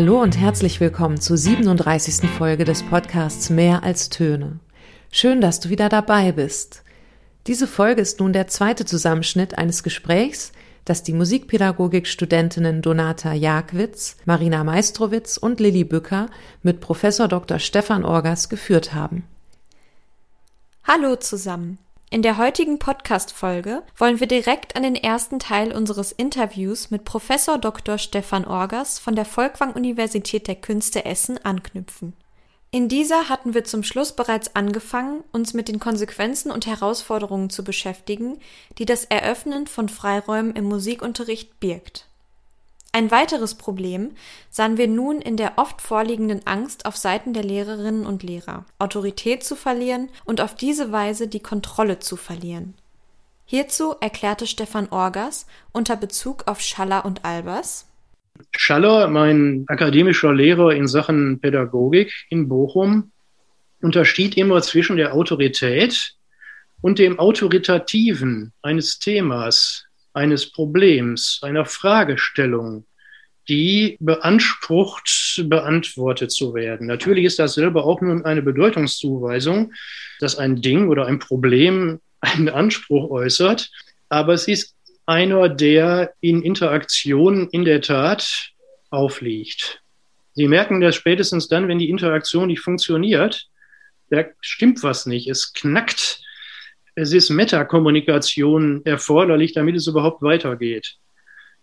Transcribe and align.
Hallo 0.00 0.22
und 0.22 0.38
herzlich 0.38 0.78
willkommen 0.78 1.20
zur 1.20 1.36
37. 1.36 2.30
Folge 2.30 2.64
des 2.64 2.84
Podcasts 2.84 3.50
Mehr 3.50 3.82
als 3.82 4.10
Töne. 4.10 4.60
Schön, 5.10 5.40
dass 5.40 5.58
du 5.58 5.70
wieder 5.70 5.88
dabei 5.88 6.30
bist. 6.30 6.84
Diese 7.48 7.66
Folge 7.66 8.00
ist 8.00 8.20
nun 8.20 8.32
der 8.32 8.46
zweite 8.46 8.84
Zusammenschnitt 8.84 9.58
eines 9.58 9.82
Gesprächs, 9.82 10.52
das 10.84 11.02
die 11.02 11.14
Musikpädagogik-Studentinnen 11.14 12.80
Donata 12.80 13.32
Jagwitz, 13.32 14.18
Marina 14.24 14.62
Meistrowitz 14.62 15.36
und 15.36 15.58
Lilly 15.58 15.82
Bücker 15.82 16.28
mit 16.62 16.78
Professor 16.78 17.26
Dr. 17.26 17.58
Stefan 17.58 18.04
Orgas 18.04 18.48
geführt 18.48 18.94
haben. 18.94 19.24
Hallo 20.84 21.16
zusammen. 21.16 21.78
In 22.10 22.22
der 22.22 22.38
heutigen 22.38 22.78
Podcast-Folge 22.78 23.82
wollen 23.98 24.18
wir 24.18 24.26
direkt 24.26 24.76
an 24.76 24.82
den 24.82 24.94
ersten 24.94 25.38
Teil 25.38 25.76
unseres 25.76 26.10
Interviews 26.10 26.90
mit 26.90 27.04
Professor 27.04 27.58
Dr. 27.58 27.98
Stefan 27.98 28.46
Orgas 28.46 28.98
von 28.98 29.14
der 29.14 29.26
Folkwang 29.26 29.74
Universität 29.74 30.48
der 30.48 30.54
Künste 30.54 31.04
Essen 31.04 31.36
anknüpfen. 31.44 32.14
In 32.70 32.88
dieser 32.88 33.28
hatten 33.28 33.52
wir 33.52 33.64
zum 33.64 33.82
Schluss 33.82 34.16
bereits 34.16 34.56
angefangen, 34.56 35.22
uns 35.32 35.52
mit 35.52 35.68
den 35.68 35.80
Konsequenzen 35.80 36.50
und 36.50 36.66
Herausforderungen 36.66 37.50
zu 37.50 37.62
beschäftigen, 37.62 38.38
die 38.78 38.86
das 38.86 39.04
Eröffnen 39.04 39.66
von 39.66 39.90
Freiräumen 39.90 40.56
im 40.56 40.64
Musikunterricht 40.64 41.60
birgt. 41.60 42.07
Ein 42.98 43.12
weiteres 43.12 43.54
Problem 43.54 44.10
sahen 44.50 44.76
wir 44.76 44.88
nun 44.88 45.20
in 45.20 45.36
der 45.36 45.52
oft 45.54 45.80
vorliegenden 45.80 46.44
Angst 46.48 46.84
auf 46.84 46.96
Seiten 46.96 47.32
der 47.32 47.44
Lehrerinnen 47.44 48.04
und 48.04 48.24
Lehrer, 48.24 48.64
Autorität 48.80 49.44
zu 49.44 49.54
verlieren 49.54 50.08
und 50.24 50.40
auf 50.40 50.56
diese 50.56 50.90
Weise 50.90 51.28
die 51.28 51.38
Kontrolle 51.38 52.00
zu 52.00 52.16
verlieren. 52.16 52.74
Hierzu 53.44 53.94
erklärte 54.00 54.48
Stefan 54.48 54.88
Orgas 54.88 55.46
unter 55.70 55.94
Bezug 55.94 56.48
auf 56.48 56.60
Schaller 56.60 57.04
und 57.04 57.24
Albers 57.24 57.86
Schaller, 58.56 59.06
mein 59.06 59.64
akademischer 59.68 60.34
Lehrer 60.34 60.74
in 60.74 60.88
Sachen 60.88 61.38
Pädagogik 61.38 62.26
in 62.30 62.48
Bochum, 62.48 63.12
unterschied 63.80 64.36
immer 64.36 64.60
zwischen 64.60 64.96
der 64.96 65.14
Autorität 65.14 66.16
und 66.80 66.98
dem 66.98 67.20
Autoritativen 67.20 68.52
eines 68.60 68.98
Themas, 68.98 69.87
eines 70.18 70.50
Problems, 70.50 71.38
einer 71.42 71.64
Fragestellung, 71.64 72.84
die 73.48 73.96
beansprucht, 74.00 75.44
beantwortet 75.44 76.32
zu 76.32 76.54
werden. 76.54 76.86
Natürlich 76.86 77.24
ist 77.24 77.38
das 77.38 77.54
selber 77.54 77.84
auch 77.84 78.00
nur 78.00 78.26
eine 78.26 78.42
Bedeutungszuweisung, 78.42 79.72
dass 80.20 80.36
ein 80.36 80.60
Ding 80.60 80.88
oder 80.88 81.06
ein 81.06 81.18
Problem 81.18 82.00
einen 82.20 82.48
Anspruch 82.48 83.10
äußert, 83.10 83.70
aber 84.08 84.34
es 84.34 84.48
ist 84.48 84.74
einer, 85.06 85.48
der 85.48 86.12
in 86.20 86.42
Interaktion 86.42 87.48
in 87.48 87.64
der 87.64 87.80
Tat 87.80 88.50
aufliegt. 88.90 89.80
Sie 90.34 90.48
merken 90.48 90.80
das 90.80 90.96
spätestens 90.96 91.48
dann, 91.48 91.68
wenn 91.68 91.78
die 91.78 91.90
Interaktion 91.90 92.48
nicht 92.48 92.60
funktioniert. 92.60 93.48
Da 94.10 94.24
stimmt 94.40 94.82
was 94.82 95.06
nicht. 95.06 95.28
Es 95.28 95.52
knackt. 95.52 96.20
Es 97.00 97.12
ist 97.12 97.30
Metakommunikation 97.30 98.84
erforderlich, 98.84 99.52
damit 99.52 99.76
es 99.76 99.86
überhaupt 99.86 100.20
weitergeht. 100.20 100.96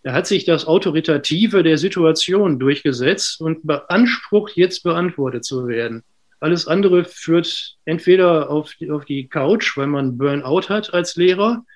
Da 0.02 0.14
hat 0.14 0.26
sich 0.26 0.46
das 0.46 0.66
Autoritative 0.66 1.62
der 1.62 1.76
Situation 1.76 2.58
durchgesetzt 2.58 3.42
und 3.42 3.66
beansprucht, 3.66 4.56
jetzt 4.56 4.82
beantwortet 4.82 5.44
zu 5.44 5.68
werden. 5.68 6.04
Alles 6.40 6.66
andere 6.66 7.04
führt 7.04 7.76
entweder 7.84 8.48
auf 8.48 8.72
die, 8.80 8.90
auf 8.90 9.04
die 9.04 9.28
Couch, 9.28 9.76
weil 9.76 9.88
man 9.88 10.16
Burnout 10.16 10.70
hat 10.70 10.94
als 10.94 11.16
Lehrer, 11.16 11.66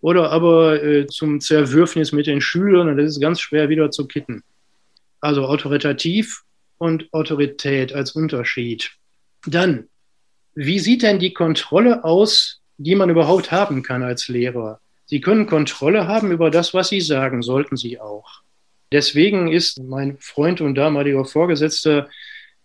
oder 0.00 0.30
aber 0.30 0.82
äh, 0.82 1.06
zum 1.06 1.38
Zerwürfnis 1.38 2.12
mit 2.12 2.26
den 2.26 2.40
Schülern 2.40 2.88
und 2.88 2.96
das 2.96 3.10
ist 3.10 3.20
ganz 3.20 3.42
schwer 3.42 3.68
wieder 3.68 3.90
zu 3.90 4.06
kitten. 4.06 4.42
Also 5.20 5.44
autoritativ 5.44 6.44
und 6.78 7.12
Autorität 7.12 7.92
als 7.92 8.12
Unterschied. 8.12 8.90
Dann, 9.46 9.90
wie 10.54 10.78
sieht 10.78 11.02
denn 11.02 11.18
die 11.18 11.34
Kontrolle 11.34 12.04
aus, 12.04 12.61
die 12.82 12.94
man 12.94 13.10
überhaupt 13.10 13.52
haben 13.52 13.82
kann 13.82 14.02
als 14.02 14.28
Lehrer? 14.28 14.80
Sie 15.06 15.20
können 15.20 15.46
Kontrolle 15.46 16.06
haben 16.06 16.32
über 16.32 16.50
das, 16.50 16.74
was 16.74 16.88
Sie 16.88 17.00
sagen, 17.00 17.42
sollten 17.42 17.76
Sie 17.76 18.00
auch. 18.00 18.42
Deswegen 18.92 19.50
ist 19.50 19.82
mein 19.82 20.18
Freund 20.18 20.60
und 20.60 20.74
damaliger 20.74 21.24
Vorgesetzter 21.24 22.08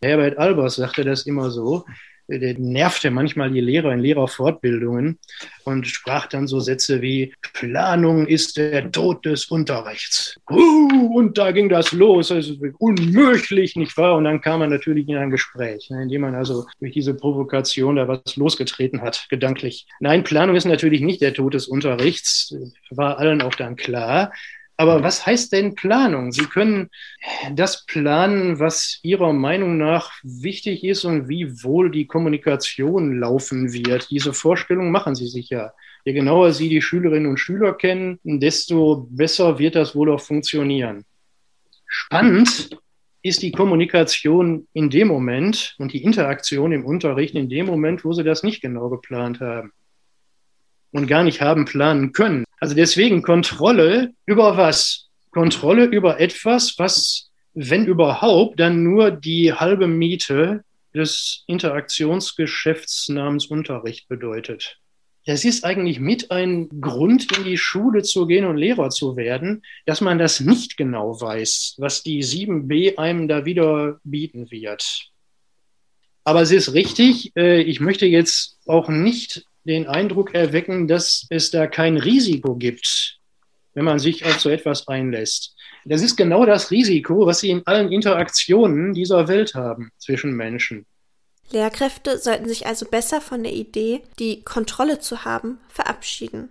Herbert 0.01 0.37
Albers 0.37 0.75
sagte 0.75 1.03
das 1.03 1.25
immer 1.25 1.49
so, 1.49 1.85
der 2.27 2.57
nervte 2.57 3.09
manchmal 3.11 3.51
die 3.51 3.61
Lehrer 3.61 3.93
in 3.93 3.99
Lehrerfortbildungen 3.99 5.17
und 5.63 5.87
sprach 5.87 6.27
dann 6.27 6.47
so 6.47 6.59
Sätze 6.59 7.01
wie, 7.01 7.33
Planung 7.53 8.27
ist 8.27 8.57
der 8.57 8.91
Tod 8.91 9.25
des 9.25 9.45
Unterrichts. 9.45 10.37
Uh, 10.49 11.15
und 11.15 11.37
da 11.37 11.51
ging 11.51 11.69
das 11.69 11.91
los, 11.91 12.31
ist 12.31 12.53
unmöglich, 12.79 13.75
nicht 13.75 13.95
wahr? 13.97 14.17
Und 14.17 14.25
dann 14.25 14.41
kam 14.41 14.59
man 14.59 14.69
natürlich 14.69 15.07
in 15.07 15.17
ein 15.17 15.31
Gespräch, 15.31 15.89
ne, 15.89 16.03
indem 16.03 16.21
man 16.21 16.35
also 16.35 16.65
durch 16.79 16.93
diese 16.93 17.13
Provokation 17.13 17.95
da 17.95 18.07
was 18.07 18.35
losgetreten 18.35 19.01
hat, 19.01 19.27
gedanklich. 19.29 19.87
Nein, 19.99 20.23
Planung 20.23 20.55
ist 20.55 20.65
natürlich 20.65 21.01
nicht 21.01 21.21
der 21.21 21.33
Tod 21.33 21.53
des 21.53 21.67
Unterrichts, 21.67 22.55
war 22.91 23.17
allen 23.19 23.41
auch 23.41 23.55
dann 23.55 23.75
klar. 23.75 24.31
Aber 24.79 25.01
was 25.01 25.25
heißt 25.25 25.53
denn 25.53 25.73
Planung? 25.73 26.31
Sie 26.31 26.45
können 26.45 26.89
das 27.51 27.85
planen, 27.87 28.59
was 28.59 28.99
Ihrer 29.01 29.33
Meinung 29.33 29.77
nach 29.77 30.11
wichtig 30.21 30.83
ist 30.83 31.03
und 31.03 31.27
wie 31.27 31.63
wohl 31.63 31.89
die 31.89 32.05
Kommunikation 32.05 33.19
laufen 33.19 33.73
wird. 33.73 34.11
Diese 34.11 34.33
Vorstellung 34.33 34.91
machen 34.91 35.15
Sie 35.15 35.27
sich 35.27 35.49
ja. 35.49 35.73
Je 36.05 36.13
genauer 36.13 36.53
Sie 36.53 36.69
die 36.69 36.83
Schülerinnen 36.83 37.27
und 37.27 37.39
Schüler 37.39 37.73
kennen, 37.73 38.19
desto 38.23 39.07
besser 39.09 39.57
wird 39.57 39.75
das 39.75 39.95
wohl 39.95 40.11
auch 40.11 40.21
funktionieren. 40.21 41.03
Spannend 41.87 42.69
ist 43.23 43.41
die 43.41 43.51
Kommunikation 43.51 44.67
in 44.73 44.91
dem 44.91 45.07
Moment 45.07 45.75
und 45.79 45.91
die 45.91 46.03
Interaktion 46.03 46.71
im 46.71 46.85
Unterricht 46.85 47.33
in 47.33 47.49
dem 47.49 47.65
Moment, 47.65 48.05
wo 48.05 48.13
Sie 48.13 48.23
das 48.23 48.43
nicht 48.43 48.61
genau 48.61 48.89
geplant 48.89 49.39
haben 49.39 49.73
und 50.91 51.07
gar 51.07 51.23
nicht 51.23 51.41
haben 51.41 51.65
planen 51.65 52.11
können. 52.11 52.45
Also 52.59 52.75
deswegen 52.75 53.21
Kontrolle 53.21 54.13
über 54.25 54.57
was? 54.57 55.07
Kontrolle 55.31 55.85
über 55.85 56.19
etwas, 56.19 56.75
was, 56.77 57.29
wenn 57.53 57.85
überhaupt, 57.85 58.59
dann 58.59 58.83
nur 58.83 59.11
die 59.11 59.53
halbe 59.53 59.87
Miete 59.87 60.63
des 60.95 61.43
Interaktionsgeschäfts 61.47 63.09
namens 63.09 63.45
Unterricht 63.45 64.07
bedeutet. 64.07 64.79
Das 65.27 65.43
ist 65.43 65.65
eigentlich 65.65 65.99
mit 65.99 66.31
ein 66.31 66.69
Grund, 66.79 67.37
in 67.37 67.43
die 67.43 67.57
Schule 67.57 68.01
zu 68.01 68.27
gehen 68.27 68.45
und 68.45 68.55
Lehrer 68.55 68.89
zu 68.89 69.17
werden, 69.17 69.61
dass 69.85 69.99
man 69.99 70.17
das 70.17 70.39
nicht 70.39 70.77
genau 70.77 71.19
weiß, 71.19 71.75
was 71.77 72.01
die 72.01 72.23
7b 72.23 72.97
einem 72.97 73.27
da 73.27 73.43
wieder 73.43 73.99
bieten 74.05 74.49
wird. 74.51 75.11
Aber 76.23 76.41
es 76.41 76.51
ist 76.51 76.73
richtig, 76.73 77.33
äh, 77.35 77.61
ich 77.61 77.81
möchte 77.81 78.05
jetzt 78.05 78.57
auch 78.65 78.87
nicht 78.87 79.45
den 79.67 79.87
Eindruck 79.87 80.33
erwecken, 80.33 80.87
dass 80.87 81.27
es 81.29 81.51
da 81.51 81.67
kein 81.67 81.97
Risiko 81.97 82.55
gibt, 82.55 83.19
wenn 83.73 83.85
man 83.85 83.99
sich 83.99 84.25
auf 84.25 84.39
so 84.39 84.49
etwas 84.49 84.87
einlässt. 84.87 85.55
Das 85.85 86.01
ist 86.01 86.15
genau 86.15 86.45
das 86.45 86.71
Risiko, 86.71 87.25
was 87.25 87.39
Sie 87.39 87.49
in 87.49 87.65
allen 87.65 87.91
Interaktionen 87.91 88.93
dieser 88.93 89.27
Welt 89.27 89.55
haben 89.55 89.91
zwischen 89.97 90.33
Menschen. 90.33 90.85
Lehrkräfte 91.51 92.17
sollten 92.17 92.47
sich 92.47 92.65
also 92.65 92.85
besser 92.85 93.21
von 93.21 93.43
der 93.43 93.53
Idee, 93.53 94.01
die 94.19 94.43
Kontrolle 94.43 94.99
zu 94.99 95.23
haben, 95.23 95.59
verabschieden. 95.69 96.49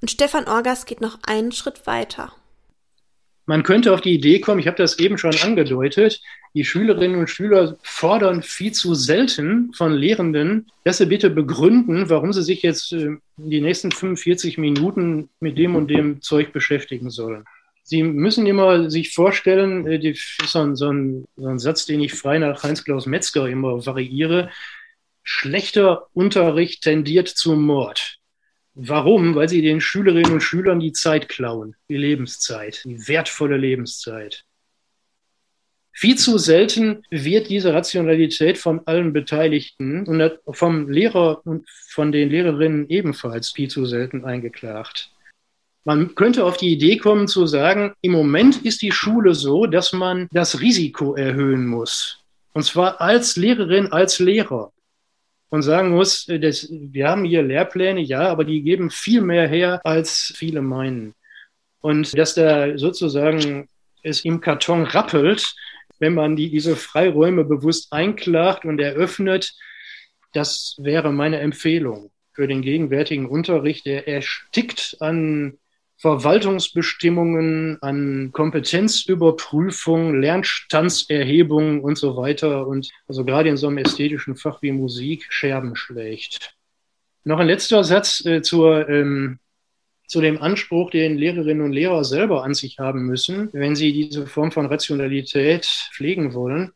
Und 0.00 0.10
Stefan 0.10 0.48
Orgas 0.48 0.86
geht 0.86 1.00
noch 1.00 1.18
einen 1.22 1.52
Schritt 1.52 1.86
weiter. 1.86 2.32
Man 3.46 3.64
könnte 3.64 3.92
auf 3.92 4.00
die 4.00 4.14
Idee 4.14 4.40
kommen, 4.40 4.60
ich 4.60 4.66
habe 4.66 4.76
das 4.76 4.98
eben 4.98 5.18
schon 5.18 5.34
angedeutet, 5.42 6.20
die 6.54 6.64
Schülerinnen 6.64 7.18
und 7.18 7.30
Schüler 7.30 7.76
fordern 7.82 8.42
viel 8.42 8.72
zu 8.72 8.94
selten 8.94 9.72
von 9.74 9.92
Lehrenden, 9.92 10.70
dass 10.84 10.98
sie 10.98 11.06
bitte 11.06 11.30
begründen, 11.30 12.08
warum 12.08 12.32
sie 12.32 12.42
sich 12.42 12.62
jetzt 12.62 12.92
äh, 12.92 13.16
die 13.36 13.60
nächsten 13.60 13.90
45 13.90 14.58
Minuten 14.58 15.30
mit 15.40 15.58
dem 15.58 15.74
und 15.74 15.88
dem 15.88 16.20
Zeug 16.20 16.52
beschäftigen 16.52 17.10
sollen. 17.10 17.44
Sie 17.84 18.02
müssen 18.02 18.46
immer 18.46 18.90
sich 18.90 19.12
vorstellen, 19.12 19.86
äh, 19.86 20.10
ist 20.10 20.38
so 20.44 20.60
ein, 20.60 20.76
so, 20.76 20.90
ein, 20.90 21.24
so 21.36 21.48
ein 21.48 21.58
Satz, 21.58 21.86
den 21.86 22.00
ich 22.00 22.14
frei 22.14 22.38
nach 22.38 22.62
Heinz-Klaus 22.62 23.06
Metzger 23.06 23.48
immer 23.48 23.84
variiere, 23.84 24.50
schlechter 25.24 26.06
Unterricht 26.12 26.82
tendiert 26.82 27.28
zum 27.28 27.64
Mord. 27.64 28.18
Warum? 28.74 29.34
Weil 29.34 29.48
sie 29.48 29.60
den 29.60 29.80
Schülerinnen 29.80 30.32
und 30.32 30.40
Schülern 30.40 30.80
die 30.80 30.92
Zeit 30.92 31.28
klauen, 31.28 31.76
die 31.88 31.96
Lebenszeit, 31.96 32.82
die 32.84 33.06
wertvolle 33.06 33.56
Lebenszeit. 33.56 34.44
Viel 35.94 36.16
zu 36.16 36.38
selten 36.38 37.04
wird 37.10 37.50
diese 37.50 37.74
Rationalität 37.74 38.56
von 38.56 38.80
allen 38.86 39.12
Beteiligten 39.12 40.06
und 40.06 40.38
vom 40.50 40.88
Lehrer 40.88 41.46
und 41.46 41.68
von 41.68 42.12
den 42.12 42.30
Lehrerinnen 42.30 42.88
ebenfalls 42.88 43.50
viel 43.50 43.68
zu 43.68 43.84
selten 43.84 44.24
eingeklagt. 44.24 45.10
Man 45.84 46.14
könnte 46.14 46.44
auf 46.44 46.56
die 46.56 46.72
Idee 46.72 46.96
kommen 46.96 47.28
zu 47.28 47.46
sagen, 47.46 47.92
im 48.00 48.12
Moment 48.12 48.64
ist 48.64 48.80
die 48.82 48.92
Schule 48.92 49.34
so, 49.34 49.66
dass 49.66 49.92
man 49.92 50.28
das 50.32 50.60
Risiko 50.60 51.14
erhöhen 51.14 51.66
muss. 51.66 52.20
Und 52.54 52.62
zwar 52.62 53.00
als 53.00 53.36
Lehrerin, 53.36 53.88
als 53.88 54.18
Lehrer 54.18 54.72
und 55.52 55.60
sagen 55.60 55.90
muss, 55.90 56.26
äh, 56.28 56.40
das, 56.40 56.66
wir 56.70 57.08
haben 57.08 57.24
hier 57.24 57.42
Lehrpläne, 57.42 58.00
ja, 58.00 58.26
aber 58.28 58.44
die 58.44 58.62
geben 58.62 58.90
viel 58.90 59.20
mehr 59.20 59.46
her, 59.46 59.82
als 59.84 60.32
viele 60.34 60.62
meinen. 60.62 61.14
Und 61.82 62.16
dass 62.16 62.34
da 62.34 62.78
sozusagen 62.78 63.68
es 64.02 64.24
im 64.24 64.40
Karton 64.40 64.84
rappelt, 64.84 65.54
wenn 65.98 66.14
man 66.14 66.36
die, 66.36 66.50
diese 66.50 66.74
Freiräume 66.74 67.44
bewusst 67.44 67.92
einklagt 67.92 68.64
und 68.64 68.80
eröffnet. 68.80 69.52
Das 70.32 70.74
wäre 70.78 71.12
meine 71.12 71.40
Empfehlung 71.40 72.10
für 72.32 72.48
den 72.48 72.62
gegenwärtigen 72.62 73.26
Unterricht. 73.26 73.84
Der 73.84 74.08
erstickt 74.08 74.96
an 75.00 75.58
Verwaltungsbestimmungen, 76.02 77.78
an 77.80 78.32
Kompetenzüberprüfung, 78.32 80.20
Lernstandserhebung 80.20 81.80
und 81.80 81.96
so 81.96 82.16
weiter. 82.16 82.66
Und 82.66 82.90
also 83.06 83.24
gerade 83.24 83.48
in 83.48 83.56
so 83.56 83.68
einem 83.68 83.78
ästhetischen 83.78 84.34
Fach 84.34 84.62
wie 84.62 84.72
Musik 84.72 85.26
Scherben 85.30 85.76
schlägt. 85.76 86.56
Noch 87.22 87.38
ein 87.38 87.46
letzter 87.46 87.84
Satz 87.84 88.26
äh, 88.26 88.42
zur, 88.42 88.88
ähm, 88.88 89.38
zu 90.08 90.20
dem 90.20 90.42
Anspruch, 90.42 90.90
den 90.90 91.16
Lehrerinnen 91.16 91.64
und 91.64 91.72
Lehrer 91.72 92.02
selber 92.02 92.42
an 92.42 92.54
sich 92.54 92.80
haben 92.80 93.06
müssen, 93.06 93.50
wenn 93.52 93.76
sie 93.76 93.92
diese 93.92 94.26
Form 94.26 94.50
von 94.50 94.66
Rationalität 94.66 95.66
pflegen 95.94 96.34
wollen. 96.34 96.72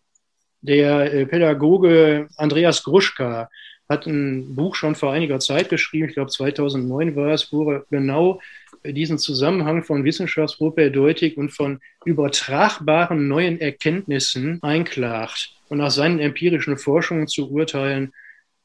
Der 0.60 1.12
äh, 1.12 1.26
Pädagoge 1.26 2.28
Andreas 2.36 2.84
Gruschka 2.84 3.48
hat 3.88 4.06
ein 4.06 4.54
Buch 4.54 4.74
schon 4.74 4.94
vor 4.94 5.12
einiger 5.12 5.38
Zeit 5.38 5.68
geschrieben, 5.68 6.08
ich 6.08 6.14
glaube 6.14 6.30
2009 6.30 7.14
war 7.16 7.32
es, 7.32 7.52
wo 7.52 7.70
er 7.70 7.84
genau 7.90 8.40
diesen 8.84 9.18
Zusammenhang 9.18 9.84
von 9.84 10.04
Wissenschaftspropädeutik 10.04 11.36
und 11.36 11.50
von 11.50 11.80
übertragbaren 12.04 13.28
neuen 13.28 13.60
Erkenntnissen 13.60 14.62
einklagt. 14.62 15.52
Und 15.68 15.78
nach 15.78 15.90
seinen 15.90 16.18
empirischen 16.18 16.78
Forschungen 16.78 17.26
zu 17.26 17.50
urteilen, 17.50 18.12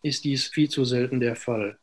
ist 0.03 0.23
dies 0.23 0.47
viel 0.47 0.69
zu 0.69 0.85
selten 0.85 1.19
der 1.19 1.35
Fall. 1.35 1.77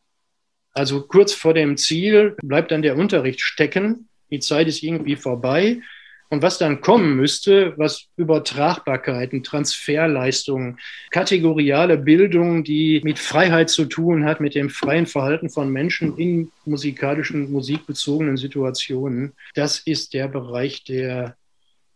Also 0.73 1.03
kurz 1.03 1.33
vor 1.33 1.55
dem 1.55 1.77
Ziel 1.77 2.37
bleibt 2.43 2.71
dann 2.71 2.83
der 2.83 2.97
Unterricht 2.97 3.41
stecken, 3.41 4.09
die 4.31 4.41
Zeit 4.41 4.69
ist 4.69 4.83
irgendwie 4.83 5.17
vorbei 5.17 5.81
und 6.31 6.43
was 6.43 6.59
dann 6.59 6.81
kommen 6.81 7.17
müsste, 7.17 7.73
was 7.79 8.07
Übertragbarkeiten, 8.17 9.43
Transferleistungen, 9.43 10.79
kategoriale 11.11 11.97
Bildung, 11.97 12.65
die 12.65 13.01
mit 13.03 13.19
Freiheit 13.19 13.71
zu 13.71 13.87
tun 13.87 14.25
hat, 14.25 14.41
mit 14.41 14.55
dem 14.55 14.69
freien 14.69 15.07
Verhalten 15.07 15.49
von 15.49 15.71
Menschen 15.71 16.19
in 16.19 16.53
musikalischen, 16.67 17.51
musikbezogenen 17.51 18.37
Situationen, 18.37 19.33
das 19.55 19.79
ist 19.79 20.13
der 20.13 20.29
Bereich, 20.29 20.85
der 20.85 21.37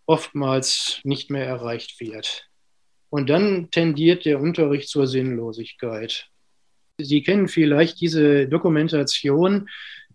oftmals 0.06 1.00
nicht 1.04 1.30
mehr 1.30 1.46
erreicht 1.46 2.00
wird. 2.00 2.48
Und 3.10 3.28
dann 3.28 3.70
tendiert 3.70 4.24
der 4.24 4.40
Unterricht 4.40 4.88
zur 4.88 5.06
Sinnlosigkeit. 5.06 6.28
Sie 6.98 7.22
kennen 7.22 7.48
vielleicht 7.48 8.00
diese 8.00 8.48
Dokumentation 8.48 9.68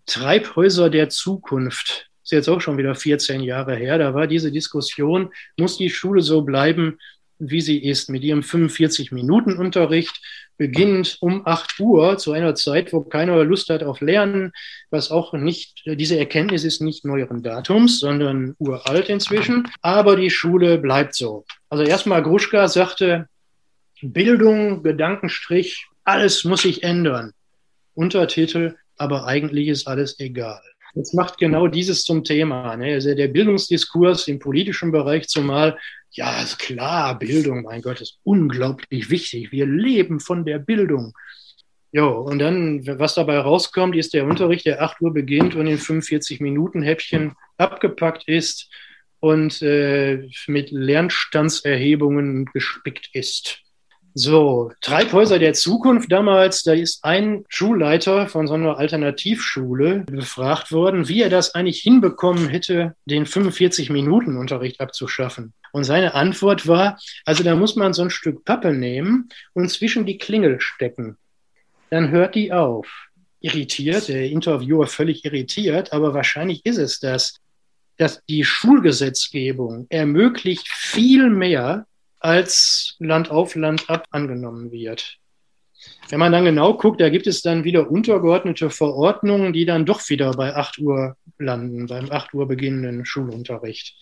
Treibhäuser 0.08 0.90
der 0.90 1.10
Zukunft 1.10 2.10
ist 2.28 2.32
jetzt 2.32 2.50
auch 2.50 2.60
schon 2.60 2.78
wieder 2.78 2.94
14 2.94 3.42
Jahre 3.42 3.76
her, 3.76 3.98
da 3.98 4.14
war 4.14 4.28
diese 4.28 4.52
Diskussion, 4.52 5.32
muss 5.58 5.78
die 5.78 5.90
Schule 5.90 6.22
so 6.22 6.42
bleiben, 6.42 7.00
wie 7.40 7.62
sie 7.62 7.78
ist, 7.78 8.10
mit 8.10 8.22
ihrem 8.24 8.42
45-Minuten-Unterricht, 8.42 10.20
beginnend 10.58 11.18
um 11.22 11.48
8 11.48 11.80
Uhr 11.80 12.18
zu 12.18 12.34
einer 12.34 12.54
Zeit, 12.56 12.92
wo 12.92 13.02
keiner 13.02 13.42
Lust 13.46 13.70
hat 13.70 13.82
auf 13.84 14.02
Lernen, 14.02 14.52
was 14.90 15.10
auch 15.10 15.32
nicht, 15.32 15.84
diese 15.86 16.18
Erkenntnis 16.18 16.66
ist 16.66 16.82
nicht 16.82 17.06
neueren 17.06 17.44
Datums, 17.44 18.02
sondern 18.02 18.56
uralt 18.58 19.08
inzwischen, 19.08 19.70
aber 19.82 20.18
die 20.18 20.32
Schule 20.32 20.80
bleibt 20.80 21.16
so. 21.16 21.46
Also 21.70 21.86
erstmal 21.86 22.24
Gruschka 22.24 22.68
sagte, 22.68 23.30
Bildung, 24.02 24.84
Gedankenstrich, 24.84 25.88
alles 26.04 26.44
muss 26.44 26.64
sich 26.64 26.84
ändern. 26.84 27.32
Untertitel, 27.94 28.76
aber 28.98 29.28
eigentlich 29.28 29.70
ist 29.70 29.88
alles 29.88 30.20
egal. 30.20 30.62
Jetzt 30.98 31.14
macht 31.14 31.38
genau 31.38 31.68
dieses 31.68 32.04
zum 32.04 32.24
Thema. 32.24 32.76
Ne? 32.76 32.94
Also 32.96 33.14
der 33.14 33.28
Bildungsdiskurs 33.28 34.28
im 34.28 34.40
politischen 34.40 34.92
Bereich 34.92 35.28
zumal, 35.28 35.78
ja, 36.12 36.42
ist 36.42 36.58
klar, 36.58 37.20
Bildung, 37.20 37.62
mein 37.62 37.84
Gott, 37.84 38.02
ist 38.02 38.20
unglaublich 38.24 39.12
wichtig. 39.12 39.52
Wir 39.52 39.68
leben 39.68 40.20
von 40.20 40.44
der 40.44 40.58
Bildung. 40.58 41.14
Jo, 41.92 42.22
und 42.22 42.40
dann, 42.40 42.86
was 43.00 43.14
dabei 43.14 43.38
rauskommt, 43.38 43.96
ist 43.96 44.16
der 44.16 44.26
Unterricht, 44.26 44.66
der 44.66 44.82
8 44.82 45.00
Uhr 45.02 45.14
beginnt 45.14 45.56
und 45.56 45.68
in 45.68 45.78
45 45.78 46.42
Minuten 46.42 46.82
Häppchen 46.82 47.36
abgepackt 47.58 48.28
ist 48.28 48.70
und 49.20 49.62
äh, 49.62 50.28
mit 50.48 50.72
Lernstandserhebungen 50.72 52.46
gespickt 52.46 53.10
ist. 53.14 53.60
So, 54.20 54.72
Treibhäuser 54.82 55.38
der 55.38 55.54
Zukunft 55.54 56.12
damals, 56.12 56.64
da 56.64 56.74
ist 56.74 57.04
ein 57.04 57.46
Schulleiter 57.50 58.26
von 58.26 58.48
so 58.48 58.56
einer 58.56 58.80
Alternativschule 58.80 60.06
befragt 60.08 60.72
worden, 60.72 61.08
wie 61.08 61.22
er 61.22 61.30
das 61.30 61.54
eigentlich 61.54 61.82
hinbekommen 61.82 62.48
hätte, 62.48 62.96
den 63.06 63.28
45-Minuten-Unterricht 63.28 64.82
abzuschaffen. 64.82 65.54
Und 65.72 65.84
seine 65.84 66.16
Antwort 66.16 66.68
war, 66.68 66.98
also 67.26 67.44
da 67.44 67.56
muss 67.56 67.76
man 67.76 67.94
so 67.94 68.02
ein 68.02 68.10
Stück 68.10 68.44
Pappe 68.44 68.74
nehmen 68.74 69.30
und 69.54 69.70
zwischen 69.70 70.08
die 70.08 70.18
Klingel 70.18 70.62
stecken. 70.62 71.18
Dann 71.92 72.10
hört 72.10 72.34
die 72.34 72.52
auf. 72.52 72.88
Irritiert, 73.40 74.08
der 74.08 74.32
Interviewer 74.32 74.88
völlig 74.88 75.26
irritiert, 75.26 75.94
aber 75.94 76.16
wahrscheinlich 76.16 76.66
ist 76.66 76.80
es 76.80 77.00
das, 77.00 77.36
dass 77.98 78.24
die 78.28 78.44
Schulgesetzgebung 78.44 79.86
ermöglicht 79.90 80.68
viel 80.70 81.30
mehr 81.30 81.86
als 82.28 82.96
Land 83.00 83.32
auf, 83.32 83.56
Land 83.56 83.90
ab 83.90 84.06
angenommen 84.12 84.72
wird. 84.72 85.18
Wenn 86.10 86.20
man 86.20 86.34
dann 86.34 86.44
genau 86.44 86.74
guckt, 86.74 87.00
da 87.00 87.10
gibt 87.10 87.26
es 87.26 87.42
dann 87.42 87.64
wieder 87.64 87.90
untergeordnete 87.90 88.70
Verordnungen, 88.70 89.54
die 89.54 89.66
dann 89.66 89.86
doch 89.86 90.08
wieder 90.10 90.32
bei 90.32 90.54
8 90.54 90.80
Uhr 90.80 91.16
landen, 91.38 91.88
beim 91.88 92.12
8 92.12 92.34
Uhr 92.34 92.48
beginnenden 92.48 93.06
Schulunterricht. 93.06 93.96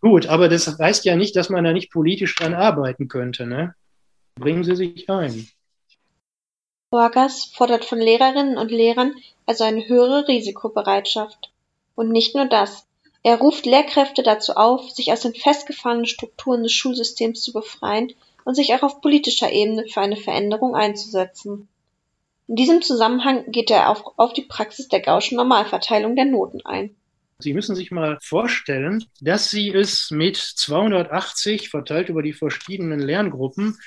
Gut, 0.00 0.26
aber 0.26 0.48
das 0.48 0.78
heißt 0.78 1.04
ja 1.04 1.16
nicht, 1.16 1.34
dass 1.34 1.48
man 1.48 1.64
da 1.64 1.72
nicht 1.72 1.90
politisch 1.90 2.34
dran 2.36 2.54
arbeiten 2.54 3.08
könnte. 3.08 3.46
Ne? 3.46 3.74
Bringen 4.36 4.64
Sie 4.64 4.76
sich 4.76 5.10
ein. 5.10 5.48
Borgas 6.90 7.52
fordert 7.54 7.84
von 7.84 7.98
Lehrerinnen 7.98 8.58
und 8.58 8.70
Lehrern 8.70 9.14
also 9.46 9.64
eine 9.64 9.88
höhere 9.88 10.28
Risikobereitschaft. 10.28 11.50
Und 11.94 12.10
nicht 12.10 12.34
nur 12.34 12.46
das. 12.46 12.86
Er 13.22 13.36
ruft 13.36 13.66
Lehrkräfte 13.66 14.22
dazu 14.22 14.54
auf, 14.54 14.90
sich 14.90 15.12
aus 15.12 15.20
den 15.20 15.34
festgefahrenen 15.34 16.06
Strukturen 16.06 16.62
des 16.64 16.72
Schulsystems 16.72 17.42
zu 17.42 17.52
befreien 17.52 18.12
und 18.44 18.54
sich 18.54 18.74
auch 18.74 18.82
auf 18.82 19.00
politischer 19.00 19.52
Ebene 19.52 19.86
für 19.86 20.00
eine 20.00 20.16
Veränderung 20.16 20.74
einzusetzen. 20.74 21.68
In 22.48 22.56
diesem 22.56 22.82
Zusammenhang 22.82 23.50
geht 23.50 23.70
er 23.70 23.90
auch 23.90 24.14
auf 24.16 24.32
die 24.32 24.42
Praxis 24.42 24.88
der 24.88 25.00
Gaußschen 25.00 25.36
Normalverteilung 25.36 26.16
der 26.16 26.24
Noten 26.24 26.60
ein. 26.66 26.94
Sie 27.38 27.54
müssen 27.54 27.74
sich 27.76 27.90
mal 27.90 28.18
vorstellen, 28.20 29.04
dass 29.20 29.50
Sie 29.50 29.70
es 29.70 30.10
mit 30.10 30.36
280 30.36 31.70
verteilt 31.70 32.08
über 32.08 32.22
die 32.22 32.32
verschiedenen 32.32 33.00
Lerngruppen 33.00 33.78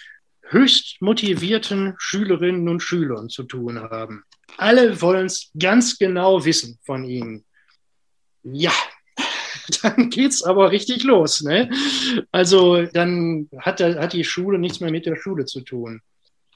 höchst 0.41 1.01
motivierten 1.01 1.95
Schülerinnen 1.98 2.67
und 2.69 2.81
Schülern 2.81 3.29
zu 3.29 3.43
tun 3.43 3.79
haben. 3.79 4.24
Alle 4.57 5.01
wollen 5.01 5.25
es 5.25 5.51
ganz 5.57 5.98
genau 5.98 6.45
wissen 6.45 6.79
von 6.83 7.03
Ihnen. 7.05 7.45
Ja, 8.43 8.74
dann 9.81 10.10
geht's 10.10 10.43
aber 10.43 10.72
richtig 10.72 11.03
los. 11.03 11.41
Ne? 11.41 11.69
Also 12.31 12.84
dann 12.84 13.50
hat, 13.57 13.81
hat 13.81 14.13
die 14.13 14.24
Schule 14.24 14.60
nichts 14.60 14.79
mehr 14.79 14.91
mit 14.91 15.05
der 15.05 15.15
Schule 15.15 15.45
zu 15.45 15.62
tun. 15.62 16.01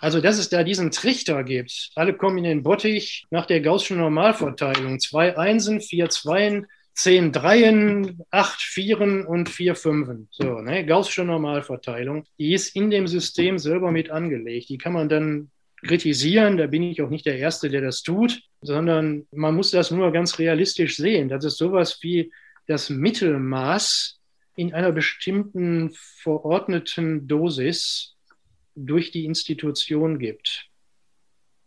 Also, 0.01 0.21
dass 0.21 0.39
es 0.39 0.47
da 0.47 0.63
diesen 0.63 0.91
Trichter 0.91 1.43
gibt. 1.43 1.89
Alle 1.95 2.13
kommen 2.13 2.37
in 2.37 2.45
den 2.45 2.63
Bottich 2.63 3.25
nach 3.31 3.45
der 3.45 3.59
Gaußschen 3.59 3.97
Normalverteilung. 3.97 4.99
Zwei 4.99 5.37
Einsen, 5.37 5.81
vier 5.81 6.09
Zweien, 6.09 6.67
zehn 6.93 7.33
Dreien, 7.33 8.21
acht 8.31 8.61
Vieren 8.61 9.25
und 9.25 9.49
vier 9.49 9.75
Fünfen. 9.75 10.29
So, 10.31 10.59
ne? 10.61 10.85
Gaußsche 10.85 11.25
Normalverteilung. 11.25 12.23
Die 12.37 12.53
ist 12.53 12.75
in 12.75 12.89
dem 12.89 13.07
System 13.07 13.57
selber 13.57 13.91
mit 13.91 14.09
angelegt. 14.09 14.69
Die 14.69 14.77
kann 14.77 14.93
man 14.93 15.09
dann 15.09 15.51
kritisieren. 15.85 16.57
Da 16.57 16.67
bin 16.67 16.83
ich 16.83 17.01
auch 17.01 17.09
nicht 17.09 17.25
der 17.25 17.37
Erste, 17.37 17.69
der 17.69 17.81
das 17.81 18.01
tut, 18.01 18.41
sondern 18.61 19.27
man 19.31 19.55
muss 19.55 19.71
das 19.71 19.91
nur 19.91 20.11
ganz 20.11 20.39
realistisch 20.39 20.95
sehen. 20.95 21.27
Das 21.27 21.43
ist 21.43 21.57
sowas 21.57 21.99
wie 22.01 22.31
das 22.69 22.91
Mittelmaß 22.91 24.19
in 24.55 24.75
einer 24.75 24.91
bestimmten 24.91 25.91
verordneten 25.91 27.27
Dosis 27.27 28.15
durch 28.75 29.09
die 29.09 29.25
Institution 29.25 30.19
gibt. 30.19 30.67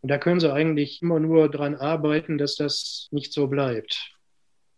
Und 0.01 0.11
da 0.11 0.19
können 0.19 0.39
Sie 0.39 0.53
eigentlich 0.53 1.03
immer 1.03 1.19
nur 1.19 1.51
daran 1.51 1.75
arbeiten, 1.75 2.39
dass 2.39 2.55
das 2.55 3.09
nicht 3.11 3.33
so 3.33 3.49
bleibt. 3.49 4.13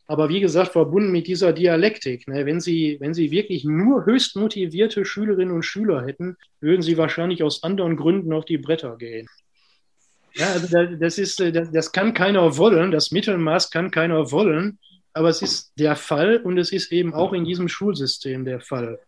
Aber 0.06 0.30
wie 0.30 0.40
gesagt, 0.40 0.72
verbunden 0.72 1.12
mit 1.12 1.26
dieser 1.26 1.52
Dialektik. 1.52 2.26
Ne, 2.26 2.46
wenn, 2.46 2.60
Sie, 2.60 2.96
wenn 3.00 3.12
Sie 3.12 3.30
wirklich 3.30 3.64
nur 3.64 4.06
höchst 4.06 4.34
motivierte 4.34 5.04
Schülerinnen 5.04 5.54
und 5.54 5.62
Schüler 5.62 6.06
hätten, 6.06 6.36
würden 6.60 6.82
Sie 6.82 6.96
wahrscheinlich 6.96 7.42
aus 7.42 7.62
anderen 7.62 7.96
Gründen 7.96 8.32
auf 8.32 8.46
die 8.46 8.58
Bretter 8.58 8.96
gehen. 8.96 9.28
Ja, 10.34 10.52
also 10.52 10.96
das, 10.96 11.18
ist, 11.18 11.38
das, 11.38 11.70
das 11.70 11.92
kann 11.92 12.14
keiner 12.14 12.56
wollen, 12.56 12.90
das 12.90 13.12
Mittelmaß 13.12 13.70
kann 13.70 13.90
keiner 13.90 14.30
wollen 14.32 14.78
aber 15.14 15.28
es 15.28 15.40
ist 15.40 15.72
der 15.78 15.96
Fall 15.96 16.38
und 16.38 16.58
es 16.58 16.72
ist 16.72 16.92
eben 16.92 17.14
auch 17.14 17.32
in 17.32 17.44
diesem 17.44 17.68
Schulsystem 17.68 18.44
der 18.44 18.60
Fall. 18.60 18.98